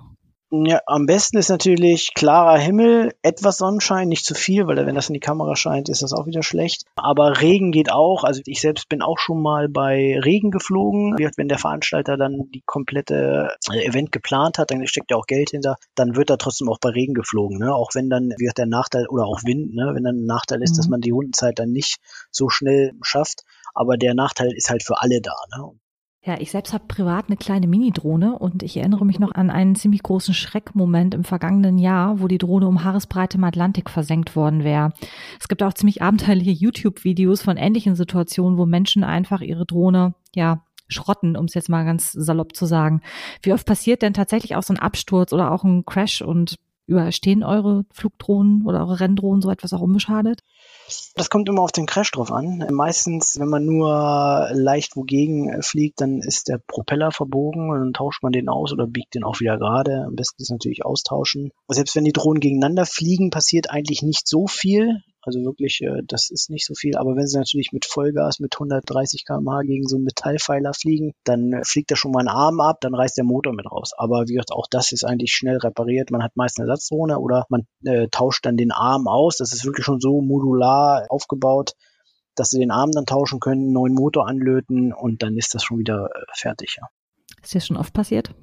Ja, 0.51 0.81
am 0.87 1.05
besten 1.05 1.37
ist 1.37 1.49
natürlich 1.49 2.15
klarer 2.15 2.57
Himmel, 2.57 3.13
etwas 3.21 3.57
Sonnenschein, 3.57 4.07
nicht 4.07 4.25
zu 4.25 4.33
viel, 4.33 4.65
weil 4.65 4.83
wenn 4.87 4.95
das 4.95 5.07
in 5.07 5.13
die 5.13 5.19
Kamera 5.19 5.55
scheint, 5.55 5.89
ist 5.89 6.01
das 6.01 6.11
auch 6.11 6.25
wieder 6.25 6.41
schlecht. 6.41 6.85
Aber 6.95 7.39
Regen 7.39 7.71
geht 7.71 7.91
auch. 7.91 8.23
Also 8.23 8.41
ich 8.45 8.59
selbst 8.59 8.89
bin 8.89 9.03
auch 9.03 9.19
schon 9.19 9.43
mal 9.43 9.69
bei 9.69 10.19
Regen 10.19 10.49
geflogen. 10.49 11.15
Wenn 11.37 11.49
der 11.49 11.59
Veranstalter 11.59 12.17
dann 12.17 12.49
die 12.51 12.63
komplette 12.65 13.55
äh, 13.71 13.85
Event 13.85 14.11
geplant 14.11 14.57
hat, 14.57 14.71
dann 14.71 14.87
steckt 14.87 15.11
ja 15.11 15.17
auch 15.17 15.27
Geld 15.27 15.51
hinter, 15.51 15.75
dann 15.93 16.15
wird 16.15 16.31
da 16.31 16.37
trotzdem 16.37 16.67
auch 16.69 16.79
bei 16.79 16.89
Regen 16.89 17.13
geflogen. 17.13 17.59
Ne? 17.59 17.71
Auch 17.71 17.91
wenn 17.93 18.09
dann 18.09 18.33
wird 18.37 18.57
der 18.57 18.65
Nachteil 18.65 19.05
oder 19.07 19.25
auch 19.25 19.43
Wind, 19.43 19.75
ne? 19.75 19.91
wenn 19.93 20.03
dann 20.03 20.15
ein 20.15 20.25
Nachteil 20.25 20.63
ist, 20.63 20.73
mhm. 20.73 20.77
dass 20.77 20.87
man 20.87 21.01
die 21.01 21.11
Rundenzeit 21.11 21.59
dann 21.59 21.69
nicht 21.69 21.97
so 22.31 22.49
schnell 22.49 22.93
schafft. 23.03 23.43
Aber 23.75 23.97
der 23.97 24.15
Nachteil 24.15 24.51
ist 24.55 24.71
halt 24.71 24.81
für 24.81 24.99
alle 24.99 25.21
da. 25.21 25.35
Ne? 25.55 25.79
Ja, 26.21 26.35
ich 26.37 26.51
selbst 26.51 26.73
habe 26.73 26.83
privat 26.85 27.27
eine 27.27 27.37
kleine 27.37 27.65
Mini-Drohne 27.67 28.37
und 28.37 28.61
ich 28.61 28.75
erinnere 28.75 29.05
mich 29.05 29.19
noch 29.19 29.31
an 29.31 29.49
einen 29.49 29.75
ziemlich 29.75 30.03
großen 30.03 30.33
Schreckmoment 30.33 31.13
im 31.13 31.23
vergangenen 31.23 31.77
Jahr, 31.77 32.19
wo 32.19 32.27
die 32.27 32.37
Drohne 32.37 32.67
um 32.67 32.83
Haaresbreite 32.83 33.37
im 33.37 33.45
Atlantik 33.45 33.89
versenkt 33.89 34.35
worden 34.35 34.65
wäre. 34.65 34.91
Es 35.39 35.47
gibt 35.47 35.63
auch 35.63 35.73
ziemlich 35.73 36.01
abenteuerliche 36.01 36.51
YouTube-Videos 36.51 37.41
von 37.41 37.55
ähnlichen 37.55 37.95
Situationen, 37.95 38.57
wo 38.57 38.65
Menschen 38.65 39.05
einfach 39.05 39.39
ihre 39.39 39.65
Drohne, 39.65 40.13
ja, 40.35 40.61
schrotten, 40.89 41.37
um 41.37 41.45
es 41.45 41.53
jetzt 41.53 41.69
mal 41.69 41.85
ganz 41.85 42.11
salopp 42.11 42.53
zu 42.53 42.65
sagen. 42.65 43.01
Wie 43.41 43.53
oft 43.53 43.65
passiert 43.65 44.01
denn 44.01 44.13
tatsächlich 44.13 44.55
auch 44.55 44.63
so 44.63 44.73
ein 44.73 44.79
Absturz 44.79 45.31
oder 45.31 45.51
auch 45.51 45.63
ein 45.63 45.85
Crash 45.85 46.21
und 46.21 46.55
überstehen 46.89 47.43
eure 47.43 47.85
Flugdrohnen 47.91 48.65
oder 48.65 48.79
eure 48.79 48.99
Renndrohnen 48.99 49.41
so 49.41 49.49
etwas 49.49 49.73
auch 49.73 49.81
unbeschadet? 49.81 50.41
Das 51.15 51.29
kommt 51.29 51.47
immer 51.47 51.61
auf 51.61 51.71
den 51.71 51.85
Crash 51.85 52.11
drauf 52.11 52.31
an. 52.31 52.65
Meistens, 52.71 53.39
wenn 53.39 53.47
man 53.47 53.65
nur 53.65 54.49
leicht 54.51 54.95
wogegen 54.95 55.61
fliegt, 55.61 56.01
dann 56.01 56.19
ist 56.19 56.47
der 56.47 56.57
Propeller 56.57 57.11
verbogen 57.11 57.69
und 57.69 57.79
dann 57.79 57.93
tauscht 57.93 58.23
man 58.23 58.31
den 58.31 58.49
aus 58.49 58.73
oder 58.73 58.87
biegt 58.87 59.13
den 59.13 59.23
auch 59.23 59.39
wieder 59.39 59.57
gerade. 59.57 60.03
Am 60.05 60.15
besten 60.15 60.41
ist 60.41 60.51
natürlich 60.51 60.83
austauschen. 60.83 61.51
Selbst 61.67 61.95
wenn 61.95 62.05
die 62.05 62.13
Drohnen 62.13 62.39
gegeneinander 62.39 62.85
fliegen, 62.85 63.29
passiert 63.29 63.69
eigentlich 63.69 64.01
nicht 64.01 64.27
so 64.27 64.47
viel. 64.47 65.03
Also 65.29 65.43
wirklich, 65.43 65.79
äh, 65.81 66.01
das 66.07 66.31
ist 66.31 66.49
nicht 66.49 66.65
so 66.65 66.73
viel. 66.73 66.97
Aber 66.97 67.15
wenn 67.15 67.27
sie 67.27 67.37
natürlich 67.37 67.71
mit 67.71 67.85
Vollgas 67.85 68.39
mit 68.39 68.55
130 68.55 69.25
km/h 69.25 69.61
gegen 69.61 69.87
so 69.87 69.97
einen 69.97 70.05
Metallpfeiler 70.05 70.73
fliegen, 70.73 71.13
dann 71.23 71.53
äh, 71.53 71.63
fliegt 71.63 71.91
da 71.91 71.95
schon 71.95 72.11
mal 72.11 72.21
ein 72.21 72.27
Arm 72.27 72.59
ab, 72.59 72.77
dann 72.81 72.95
reißt 72.95 73.15
der 73.15 73.25
Motor 73.25 73.53
mit 73.53 73.71
raus. 73.71 73.91
Aber 73.95 74.23
wie 74.27 74.33
gesagt, 74.33 74.51
auch 74.51 74.65
das 74.67 74.91
ist 74.91 75.03
eigentlich 75.03 75.33
schnell 75.33 75.57
repariert. 75.57 76.09
Man 76.09 76.23
hat 76.23 76.35
meist 76.35 76.57
eine 76.57 76.67
Ersatzdrohne 76.67 77.19
oder 77.19 77.45
man 77.49 77.67
äh, 77.85 78.07
tauscht 78.09 78.43
dann 78.47 78.57
den 78.57 78.71
Arm 78.71 79.07
aus. 79.07 79.37
Das 79.37 79.53
ist 79.53 79.65
wirklich 79.65 79.85
schon 79.85 79.99
so 79.99 80.19
modular 80.19 81.05
aufgebaut, 81.09 81.73
dass 82.33 82.49
sie 82.49 82.57
den 82.57 82.71
Arm 82.71 82.91
dann 82.91 83.05
tauschen 83.05 83.39
können, 83.39 83.65
einen 83.65 83.73
neuen 83.73 83.93
Motor 83.93 84.27
anlöten 84.27 84.93
und 84.93 85.21
dann 85.21 85.37
ist 85.37 85.53
das 85.53 85.63
schon 85.63 85.77
wieder 85.77 86.09
äh, 86.15 86.25
fertig. 86.33 86.77
Ja. 86.81 86.87
Ist 87.43 87.53
das 87.53 87.67
schon 87.67 87.77
oft 87.77 87.93
passiert? 87.93 88.33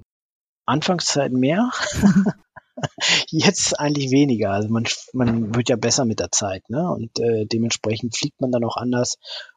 Anfangszeiten 0.66 1.40
mehr. 1.40 1.70
Jetzt 3.28 3.78
eigentlich 3.78 4.10
weniger. 4.10 4.50
Also 4.50 4.68
man, 4.68 4.84
man 5.12 5.54
wird 5.54 5.68
ja 5.68 5.76
besser 5.76 6.04
mit 6.04 6.20
der 6.20 6.30
Zeit, 6.30 6.68
ne? 6.68 6.90
Und 6.90 7.18
äh, 7.18 7.46
dementsprechend 7.46 8.16
fliegt 8.16 8.40
man 8.40 8.50
dann 8.50 8.64
auch 8.64 8.76
anders 8.76 9.16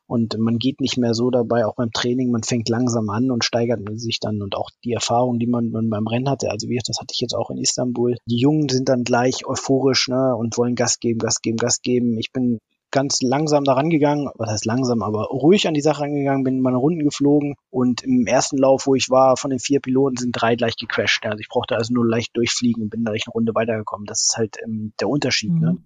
und 0.10 0.36
man 0.40 0.58
geht 0.58 0.82
nicht 0.82 0.98
mehr 0.98 1.14
so 1.14 1.30
dabei, 1.30 1.66
auch 1.66 1.76
beim 1.76 1.92
Training, 1.92 2.32
man 2.32 2.42
fängt 2.42 2.68
langsam 2.68 3.10
an 3.10 3.30
und 3.30 3.46
steigert 3.46 3.82
sich 4.00 4.20
dann 4.20 4.42
und 4.42 4.56
auch 4.56 4.72
die 4.84 4.94
Erfahrung, 4.94 5.38
die 5.38 5.46
man, 5.46 5.70
man 5.70 5.90
beim 5.90 6.08
Rennen 6.08 6.30
hatte, 6.30 6.50
also 6.50 6.68
wie 6.68 6.80
das 6.84 7.00
hatte 7.00 7.14
ich 7.14 7.22
jetzt 7.22 7.36
auch 7.36 7.52
in 7.52 7.58
Istanbul. 7.58 8.16
Die 8.26 8.40
Jungen 8.40 8.70
sind 8.70 8.90
dann 8.90 9.04
gleich 9.04 9.46
euphorisch, 9.46 10.08
ne, 10.08 10.36
und 10.36 10.58
wollen 10.58 10.74
Gas 10.74 11.00
geben, 11.00 11.20
Gas 11.20 11.42
geben, 11.42 11.58
Gas 11.58 11.82
geben. 11.82 12.18
Ich 12.18 12.32
bin 12.32 12.58
ganz 12.92 13.22
langsam 13.22 13.64
daran 13.64 13.90
gegangen, 13.90 14.30
was 14.36 14.50
heißt 14.50 14.66
langsam, 14.66 15.04
aber 15.04 15.26
ruhig 15.26 15.68
an 15.68 15.74
die 15.74 15.82
Sache 15.82 16.02
rangegangen, 16.02 16.44
bin 16.44 16.62
meine 16.62 16.78
Runden 16.78 17.04
geflogen 17.04 17.56
und 17.70 18.04
im 18.04 18.26
ersten 18.26 18.58
Lauf, 18.58 18.88
wo 18.88 18.96
ich 18.96 19.10
war, 19.10 19.38
von 19.38 19.50
den 19.50 19.60
vier 19.60 19.80
Piloten 19.80 20.18
sind 20.18 20.32
drei 20.32 20.56
gleich 20.56 20.76
gecrashed. 20.76 21.26
Also 21.26 21.40
ich 21.40 21.50
brauchte 21.50 21.76
also 21.76 21.94
nur 21.94 22.08
leicht 22.08 22.36
durchfliegen 22.36 22.84
und 22.84 22.90
bin 22.90 23.04
da 23.04 23.12
eine 23.12 23.20
Runde 23.34 23.54
weitergekommen. 23.56 24.06
Das 24.06 24.22
ist 24.22 24.38
halt 24.38 24.58
ähm, 24.64 24.94
der 25.00 25.10
Unterschied. 25.10 25.52
Ne? 25.52 25.56
Mhm. 25.56 25.62
Ne? 25.62 25.84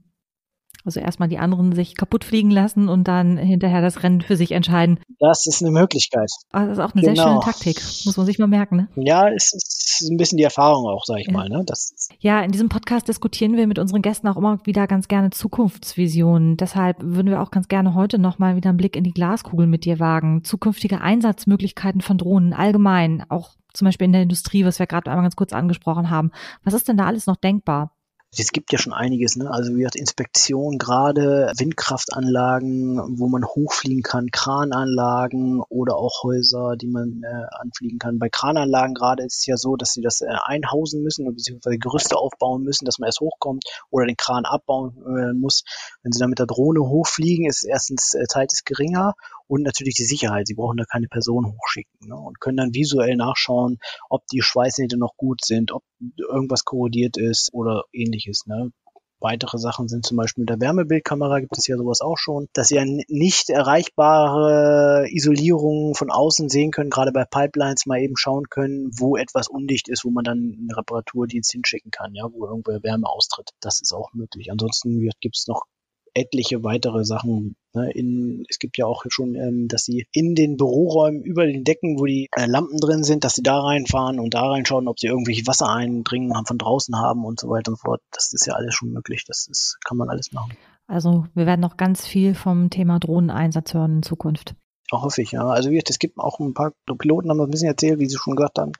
Also 0.86 1.00
erstmal 1.00 1.30
die 1.30 1.38
anderen 1.38 1.74
sich 1.74 1.96
kaputt 1.96 2.24
fliegen 2.24 2.52
lassen 2.52 2.90
und 2.90 3.08
dann 3.08 3.38
hinterher 3.38 3.82
das 3.82 4.04
Rennen 4.04 4.22
für 4.22 4.36
sich 4.36 4.52
entscheiden. 4.52 5.00
Das 5.20 5.46
ist 5.46 5.62
eine 5.62 5.72
Möglichkeit. 5.72 6.30
Also 6.52 6.70
das 6.70 6.78
ist 6.78 6.84
auch 6.84 6.94
eine 6.94 7.02
genau. 7.02 7.16
sehr 7.16 7.24
schöne 7.24 7.40
Taktik, 7.40 7.82
muss 8.06 8.18
man 8.18 8.26
sich 8.26 8.38
mal 8.38 8.48
merken. 8.48 8.76
Ne? 8.76 8.88
Ja, 8.96 9.30
es 9.30 9.54
ist 9.54 10.10
ein 10.10 10.18
bisschen 10.18 10.38
die 10.38 10.44
Erfahrung 10.44 10.86
auch, 10.88 11.06
sag 11.06 11.20
ich 11.20 11.28
ja. 11.28 11.34
mal. 11.34 11.48
Ne? 11.48 11.64
Das 11.66 11.94
ja, 12.20 12.42
in 12.42 12.52
diesem 12.52 12.70
Podcast 12.70 13.08
diskutieren 13.08 13.56
wir 13.56 13.68
mit 13.68 13.80
unseren 13.80 14.02
Gästen 14.02 14.28
auch 14.28 14.38
immer 14.38 14.60
wieder 14.66 14.88
ganz 14.88 15.08
gerne 15.08 15.30
Zukunftsvisionen. 15.30 16.58
Deshalb 16.58 16.98
würden 17.02 17.30
wir 17.30 17.42
auch 17.42 17.52
ganz 17.52 17.68
gerne 17.68 17.94
heute 17.94 18.20
nochmal 18.20 18.56
wieder 18.56 18.70
einen 18.70 18.78
Blick 18.78 18.96
in 18.96 19.04
die 19.04 19.14
Glaskugel 19.14 19.68
mit 19.68 19.86
dir 19.86 20.00
wagen. 20.00 20.44
Zukünftige 20.44 21.02
Einsatzmöglichkeiten 21.02 22.02
von 22.02 22.18
Drohnen 22.18 22.54
allgemein, 22.54 23.24
auch 23.30 23.52
zum 23.74 23.86
Beispiel 23.86 24.06
in 24.06 24.14
der 24.14 24.24
Industrie, 24.24 24.66
was 24.66 24.80
wir 24.80 24.88
gerade 24.88 25.10
einmal 25.10 25.24
ganz 25.24 25.36
kurz 25.36 25.54
angesprochen 25.54 26.10
haben. 26.10 26.32
Was 26.64 26.74
ist 26.74 26.88
denn 26.88 26.98
da 26.98 27.06
alles 27.06 27.26
noch 27.26 27.38
denkbar? 27.38 27.92
Es 28.36 28.52
gibt 28.52 28.72
ja 28.72 28.80
schon 28.80 28.94
einiges, 28.94 29.36
ne? 29.36 29.52
Also 29.52 29.74
wie 29.74 29.80
gesagt, 29.80 29.96
Inspektion, 29.96 30.80
gerade 30.80 31.52
Windkraftanlagen, 31.58 33.20
wo 33.20 33.28
man 33.28 33.46
hochfliegen 33.46 34.02
kann, 34.02 34.32
Krananlagen 34.32 35.62
oder 35.70 35.98
auch 35.98 36.24
Häuser, 36.24 36.76
die 36.76 36.88
man 36.88 37.22
äh, 37.24 37.46
anfliegen 37.62 38.00
kann. 38.00 38.18
Bei 38.18 38.30
Krananlagen 38.30 38.96
gerade 38.96 39.24
ist 39.24 39.40
es 39.40 39.46
ja 39.46 39.56
so, 39.56 39.76
dass 39.76 39.94
sie 39.94 40.02
das 40.02 40.22
äh, 40.22 40.28
einhausen 40.46 41.04
müssen 41.04 41.26
beziehungsweise 41.26 41.78
Gerüste 41.78 42.18
aufbauen 42.18 42.64
müssen, 42.64 42.86
dass 42.86 42.98
man 42.98 43.08
erst 43.08 43.22
hochkommt 43.22 43.66
oder 43.92 44.08
den 44.08 44.18
Kran 44.18 44.46
abbauen 44.46 44.98
äh, 45.06 45.34
muss. 45.34 45.64
Wenn 46.02 46.12
sie 46.12 46.20
dann 46.20 46.30
mit 46.30 46.40
der 46.40 46.48
Drohne 46.48 46.82
hochfliegen, 46.82 47.46
ist 47.46 47.64
erstens 47.64 48.16
äh, 48.16 48.26
Zeit 48.28 48.52
ist 48.52 48.66
geringer 48.66 49.14
und 49.48 49.64
natürlich 49.64 49.96
die 49.96 50.06
Sicherheit. 50.06 50.48
Sie 50.48 50.56
brauchen 50.56 50.78
da 50.78 50.86
keine 50.86 51.08
Person 51.08 51.46
hochschicken 51.46 52.08
ne? 52.08 52.16
und 52.16 52.40
können 52.40 52.58
dann 52.58 52.74
visuell 52.74 53.16
nachschauen, 53.16 53.78
ob 54.10 54.26
die 54.28 54.42
Schweißnähte 54.42 54.98
noch 54.98 55.16
gut 55.18 55.44
sind, 55.44 55.72
ob 55.72 55.84
irgendwas 56.18 56.66
korrodiert 56.66 57.18
ist 57.18 57.50
oder 57.54 57.84
ähnliches. 57.92 58.46
Ne? 58.46 58.72
Weitere 59.24 59.58
Sachen 59.58 59.88
sind 59.88 60.06
zum 60.06 60.18
Beispiel 60.18 60.42
mit 60.42 60.50
der 60.50 60.60
Wärmebildkamera 60.60 61.40
gibt 61.40 61.58
es 61.58 61.66
ja 61.68 61.78
sowas 61.78 62.02
auch 62.02 62.18
schon, 62.18 62.50
dass 62.52 62.68
sie 62.68 62.78
eine 62.78 63.04
nicht 63.08 63.50
erreichbare 63.50 65.08
Isolierung 65.10 65.96
von 65.96 66.12
außen 66.12 66.50
sehen 66.50 66.72
können, 66.72 66.90
gerade 66.90 67.14
bei 67.14 67.24
Pipelines 67.24 67.86
mal 67.86 68.02
eben 68.02 68.18
schauen 68.18 68.50
können, 68.50 68.92
wo 69.00 69.16
etwas 69.16 69.48
undicht 69.48 69.88
ist, 69.88 70.04
wo 70.04 70.10
man 70.10 70.26
dann 70.26 70.40
einen 70.40 70.72
Reparaturdienst 70.72 71.54
hinschicken 71.54 71.90
kann, 71.90 72.14
ja, 72.14 72.26
wo 72.34 72.46
irgendwo 72.46 72.72
Wärme 72.84 73.08
austritt. 73.08 73.52
Das 73.62 73.80
ist 73.80 73.94
auch 73.94 74.12
möglich. 74.12 74.52
Ansonsten 74.52 75.00
gibt 75.22 75.38
es 75.38 75.48
noch 75.48 75.64
etliche 76.14 76.66
weitere 76.66 77.06
Sachen, 77.06 77.56
in, 77.82 78.46
es 78.50 78.60
gibt 78.60 78.78
ja 78.78 78.86
auch 78.86 79.04
schon, 79.10 79.36
ähm, 79.36 79.68
dass 79.68 79.84
sie 79.86 80.08
in 80.12 80.36
den 80.36 80.58
Büroräumen 80.58 81.24
über 81.24 81.46
den 81.46 81.64
Decken, 81.64 82.00
wo 82.00 82.06
die 82.06 82.30
äh, 82.36 82.46
Lampen 82.46 82.78
drin 82.78 83.04
sind, 83.04 83.24
dass 83.24 83.36
sie 83.36 83.44
da 83.44 83.60
reinfahren 83.60 84.20
und 84.20 84.34
da 84.34 84.48
reinschauen, 84.50 84.88
ob 84.88 85.00
sie 85.00 85.08
irgendwelche 85.08 85.48
Wassereindringen 85.48 86.34
von 86.46 86.58
draußen 86.58 86.96
haben 86.96 87.26
und 87.26 87.40
so 87.40 87.50
weiter 87.50 87.72
und 87.72 87.78
so 87.78 87.84
fort. 87.84 88.02
Das 88.12 88.34
ist 88.34 88.46
ja 88.46 88.54
alles 88.54 88.76
schon 88.76 88.92
möglich. 88.92 89.26
Das 89.28 89.48
ist, 89.48 89.78
kann 89.84 89.98
man 89.98 90.10
alles 90.10 90.32
machen. 90.32 90.56
Also 90.88 91.26
wir 91.34 91.46
werden 91.46 91.62
noch 91.62 91.78
ganz 91.78 92.06
viel 92.06 92.36
vom 92.36 92.70
Thema 92.70 93.00
Drohneneinsatz 93.00 93.74
hören 93.74 93.98
in 93.98 94.04
Zukunft. 94.04 94.56
Ich, 95.18 95.32
ja. 95.32 95.46
Also 95.46 95.70
es 95.72 96.00
gibt 96.00 96.18
auch 96.18 96.40
ein 96.40 96.54
paar 96.54 96.74
Piloten, 96.98 97.30
haben 97.30 97.38
wir 97.38 97.46
ein 97.46 97.52
bisschen 97.52 97.68
erzählt, 97.68 98.00
wie 98.00 98.08
sie 98.08 98.18
schon 98.18 98.36
gehört 98.36 98.58
haben, 98.58 98.74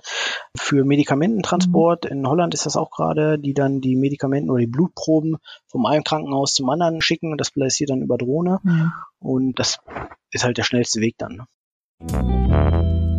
für 0.56 0.84
Medikamententransport. 0.86 2.06
Mhm. 2.06 2.12
In 2.12 2.28
Holland 2.28 2.54
ist 2.54 2.66
das 2.66 2.78
auch 2.78 2.92
gerade, 2.92 3.40
die 3.40 3.54
dann 3.54 3.82
die 3.82 3.96
Medikamenten 3.96 4.50
oder 4.50 4.60
die 4.60 4.68
Blutproben 4.68 5.38
vom 5.68 5.86
einen 5.86 6.04
Krankenhaus 6.04 6.54
zum 6.54 6.70
anderen 6.70 7.02
schicken 7.02 7.32
und 7.32 7.40
das 7.40 7.52
passiert 7.52 7.90
dann 7.90 8.02
über 8.02 8.18
Drohne. 8.18 8.60
Mhm. 8.64 8.92
Und 9.20 9.60
das 9.60 9.80
ist 10.32 10.44
halt 10.44 10.58
der 10.58 10.64
schnellste 10.64 11.02
Weg 11.02 11.16
dann. 11.18 11.46
Ne? 12.02 13.13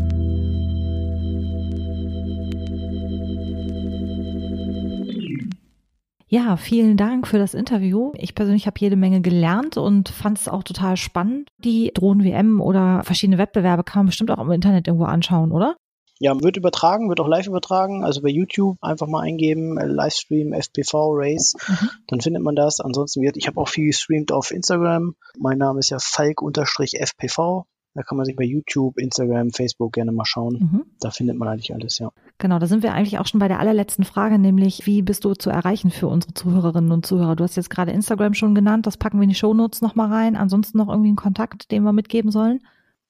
Ja, 6.34 6.56
vielen 6.56 6.96
Dank 6.96 7.28
für 7.28 7.38
das 7.38 7.54
Interview. 7.54 8.10
Ich 8.16 8.34
persönlich 8.34 8.66
habe 8.66 8.80
jede 8.80 8.96
Menge 8.96 9.20
gelernt 9.20 9.76
und 9.76 10.08
fand 10.08 10.36
es 10.36 10.48
auch 10.48 10.64
total 10.64 10.96
spannend. 10.96 11.48
Die 11.58 11.92
Drohnen-WM 11.94 12.60
oder 12.60 13.04
verschiedene 13.04 13.38
Wettbewerbe 13.38 13.84
kann 13.84 14.00
man 14.00 14.06
bestimmt 14.06 14.32
auch 14.32 14.40
im 14.40 14.50
Internet 14.50 14.88
irgendwo 14.88 15.04
anschauen, 15.04 15.52
oder? 15.52 15.76
Ja, 16.18 16.34
wird 16.42 16.56
übertragen, 16.56 17.08
wird 17.08 17.20
auch 17.20 17.28
live 17.28 17.46
übertragen. 17.46 18.02
Also 18.02 18.20
bei 18.20 18.30
YouTube 18.30 18.78
einfach 18.80 19.06
mal 19.06 19.20
eingeben, 19.20 19.78
äh, 19.78 19.86
Livestream, 19.86 20.52
FPV 20.52 21.12
Race, 21.12 21.54
mhm. 21.68 21.90
dann 22.08 22.20
findet 22.20 22.42
man 22.42 22.56
das. 22.56 22.80
Ansonsten 22.80 23.22
wird, 23.22 23.36
ich 23.36 23.46
habe 23.46 23.60
auch 23.60 23.68
viel 23.68 23.86
gestreamt 23.86 24.32
auf 24.32 24.50
Instagram. 24.50 25.14
Mein 25.38 25.58
Name 25.58 25.78
ist 25.78 25.90
ja 25.90 25.98
Falk-FPV. 26.00 27.64
Da 27.94 28.02
kann 28.02 28.16
man 28.18 28.26
sich 28.26 28.34
bei 28.34 28.42
YouTube, 28.42 28.98
Instagram, 28.98 29.50
Facebook 29.50 29.92
gerne 29.92 30.10
mal 30.10 30.24
schauen. 30.24 30.54
Mhm. 30.54 30.84
Da 30.98 31.12
findet 31.12 31.36
man 31.36 31.46
eigentlich 31.46 31.72
alles, 31.72 31.98
ja. 31.98 32.10
Genau, 32.44 32.58
da 32.58 32.66
sind 32.66 32.82
wir 32.82 32.92
eigentlich 32.92 33.18
auch 33.18 33.26
schon 33.26 33.40
bei 33.40 33.48
der 33.48 33.58
allerletzten 33.58 34.04
Frage, 34.04 34.38
nämlich 34.38 34.84
wie 34.84 35.00
bist 35.00 35.24
du 35.24 35.32
zu 35.32 35.48
erreichen 35.48 35.90
für 35.90 36.08
unsere 36.08 36.34
Zuhörerinnen 36.34 36.92
und 36.92 37.06
Zuhörer? 37.06 37.36
Du 37.36 37.42
hast 37.42 37.56
jetzt 37.56 37.70
gerade 37.70 37.90
Instagram 37.90 38.34
schon 38.34 38.54
genannt, 38.54 38.86
das 38.86 38.98
packen 38.98 39.18
wir 39.18 39.22
in 39.22 39.30
die 39.30 39.34
Shownotes 39.34 39.80
nochmal 39.80 40.12
rein. 40.12 40.36
Ansonsten 40.36 40.76
noch 40.76 40.90
irgendwie 40.90 41.08
einen 41.08 41.16
Kontakt, 41.16 41.70
den 41.70 41.84
wir 41.84 41.94
mitgeben 41.94 42.30
sollen? 42.30 42.60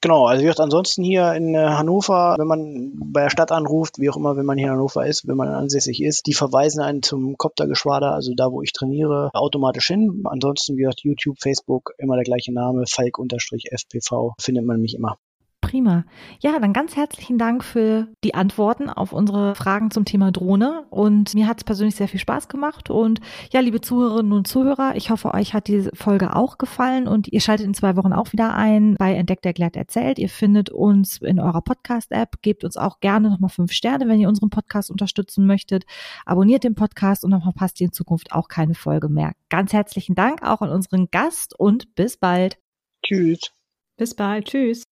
Genau, 0.00 0.26
also 0.26 0.42
wie 0.42 0.44
gesagt, 0.44 0.60
ansonsten 0.60 1.02
hier 1.02 1.32
in 1.32 1.52
äh, 1.56 1.66
Hannover, 1.66 2.36
wenn 2.38 2.46
man 2.46 2.92
bei 3.12 3.22
der 3.22 3.30
Stadt 3.30 3.50
anruft, 3.50 3.98
wie 3.98 4.08
auch 4.08 4.16
immer, 4.16 4.36
wenn 4.36 4.46
man 4.46 4.56
hier 4.56 4.68
in 4.68 4.74
Hannover 4.74 5.04
ist, 5.04 5.26
wenn 5.26 5.36
man 5.36 5.48
ansässig 5.48 6.00
ist, 6.00 6.28
die 6.28 6.34
verweisen 6.34 6.80
einen 6.80 7.02
zum 7.02 7.36
Koptergeschwader, 7.36 8.12
also 8.12 8.34
da, 8.36 8.52
wo 8.52 8.62
ich 8.62 8.72
trainiere, 8.72 9.30
automatisch 9.34 9.88
hin. 9.88 10.22
Ansonsten, 10.26 10.76
wie 10.76 10.82
gesagt, 10.82 11.00
YouTube, 11.02 11.38
Facebook, 11.40 11.90
immer 11.98 12.14
der 12.14 12.22
gleiche 12.22 12.52
Name, 12.52 12.84
Falk-FPV, 12.88 14.34
findet 14.38 14.64
man 14.64 14.80
mich 14.80 14.94
immer. 14.94 15.18
Prima. 15.64 16.04
Ja, 16.40 16.58
dann 16.58 16.72
ganz 16.72 16.96
herzlichen 16.96 17.38
Dank 17.38 17.64
für 17.64 18.08
die 18.22 18.34
Antworten 18.34 18.90
auf 18.90 19.12
unsere 19.12 19.54
Fragen 19.54 19.90
zum 19.90 20.04
Thema 20.04 20.30
Drohne. 20.30 20.84
Und 20.90 21.34
mir 21.34 21.48
hat 21.48 21.58
es 21.58 21.64
persönlich 21.64 21.94
sehr 21.94 22.08
viel 22.08 22.20
Spaß 22.20 22.48
gemacht. 22.48 22.90
Und 22.90 23.20
ja, 23.52 23.60
liebe 23.60 23.80
Zuhörerinnen 23.80 24.32
und 24.32 24.46
Zuhörer, 24.46 24.94
ich 24.96 25.10
hoffe, 25.10 25.32
euch 25.32 25.54
hat 25.54 25.68
diese 25.68 25.90
Folge 25.94 26.36
auch 26.36 26.58
gefallen 26.58 27.08
und 27.08 27.28
ihr 27.28 27.40
schaltet 27.40 27.66
in 27.66 27.74
zwei 27.74 27.96
Wochen 27.96 28.12
auch 28.12 28.32
wieder 28.32 28.54
ein 28.54 28.94
bei 28.98 29.14
Entdeckt 29.14 29.46
erklärt 29.46 29.76
erzählt. 29.76 30.18
Ihr 30.18 30.28
findet 30.28 30.70
uns 30.70 31.18
in 31.18 31.40
eurer 31.40 31.62
Podcast-App. 31.62 32.42
Gebt 32.42 32.64
uns 32.64 32.76
auch 32.76 33.00
gerne 33.00 33.30
nochmal 33.30 33.50
fünf 33.50 33.72
Sterne, 33.72 34.08
wenn 34.08 34.20
ihr 34.20 34.28
unseren 34.28 34.50
Podcast 34.50 34.90
unterstützen 34.90 35.46
möchtet. 35.46 35.84
Abonniert 36.26 36.64
den 36.64 36.74
Podcast 36.74 37.24
und 37.24 37.30
dann 37.30 37.42
verpasst 37.42 37.80
ihr 37.80 37.86
in 37.86 37.92
Zukunft 37.92 38.32
auch 38.32 38.48
keine 38.48 38.74
Folge 38.74 39.08
mehr. 39.08 39.32
Ganz 39.48 39.72
herzlichen 39.72 40.14
Dank 40.14 40.42
auch 40.42 40.60
an 40.60 40.70
unseren 40.70 41.08
Gast 41.10 41.58
und 41.58 41.94
bis 41.94 42.16
bald. 42.16 42.58
Tschüss. 43.04 43.52
Bis 43.96 44.14
bald. 44.14 44.46
Tschüss. 44.46 44.93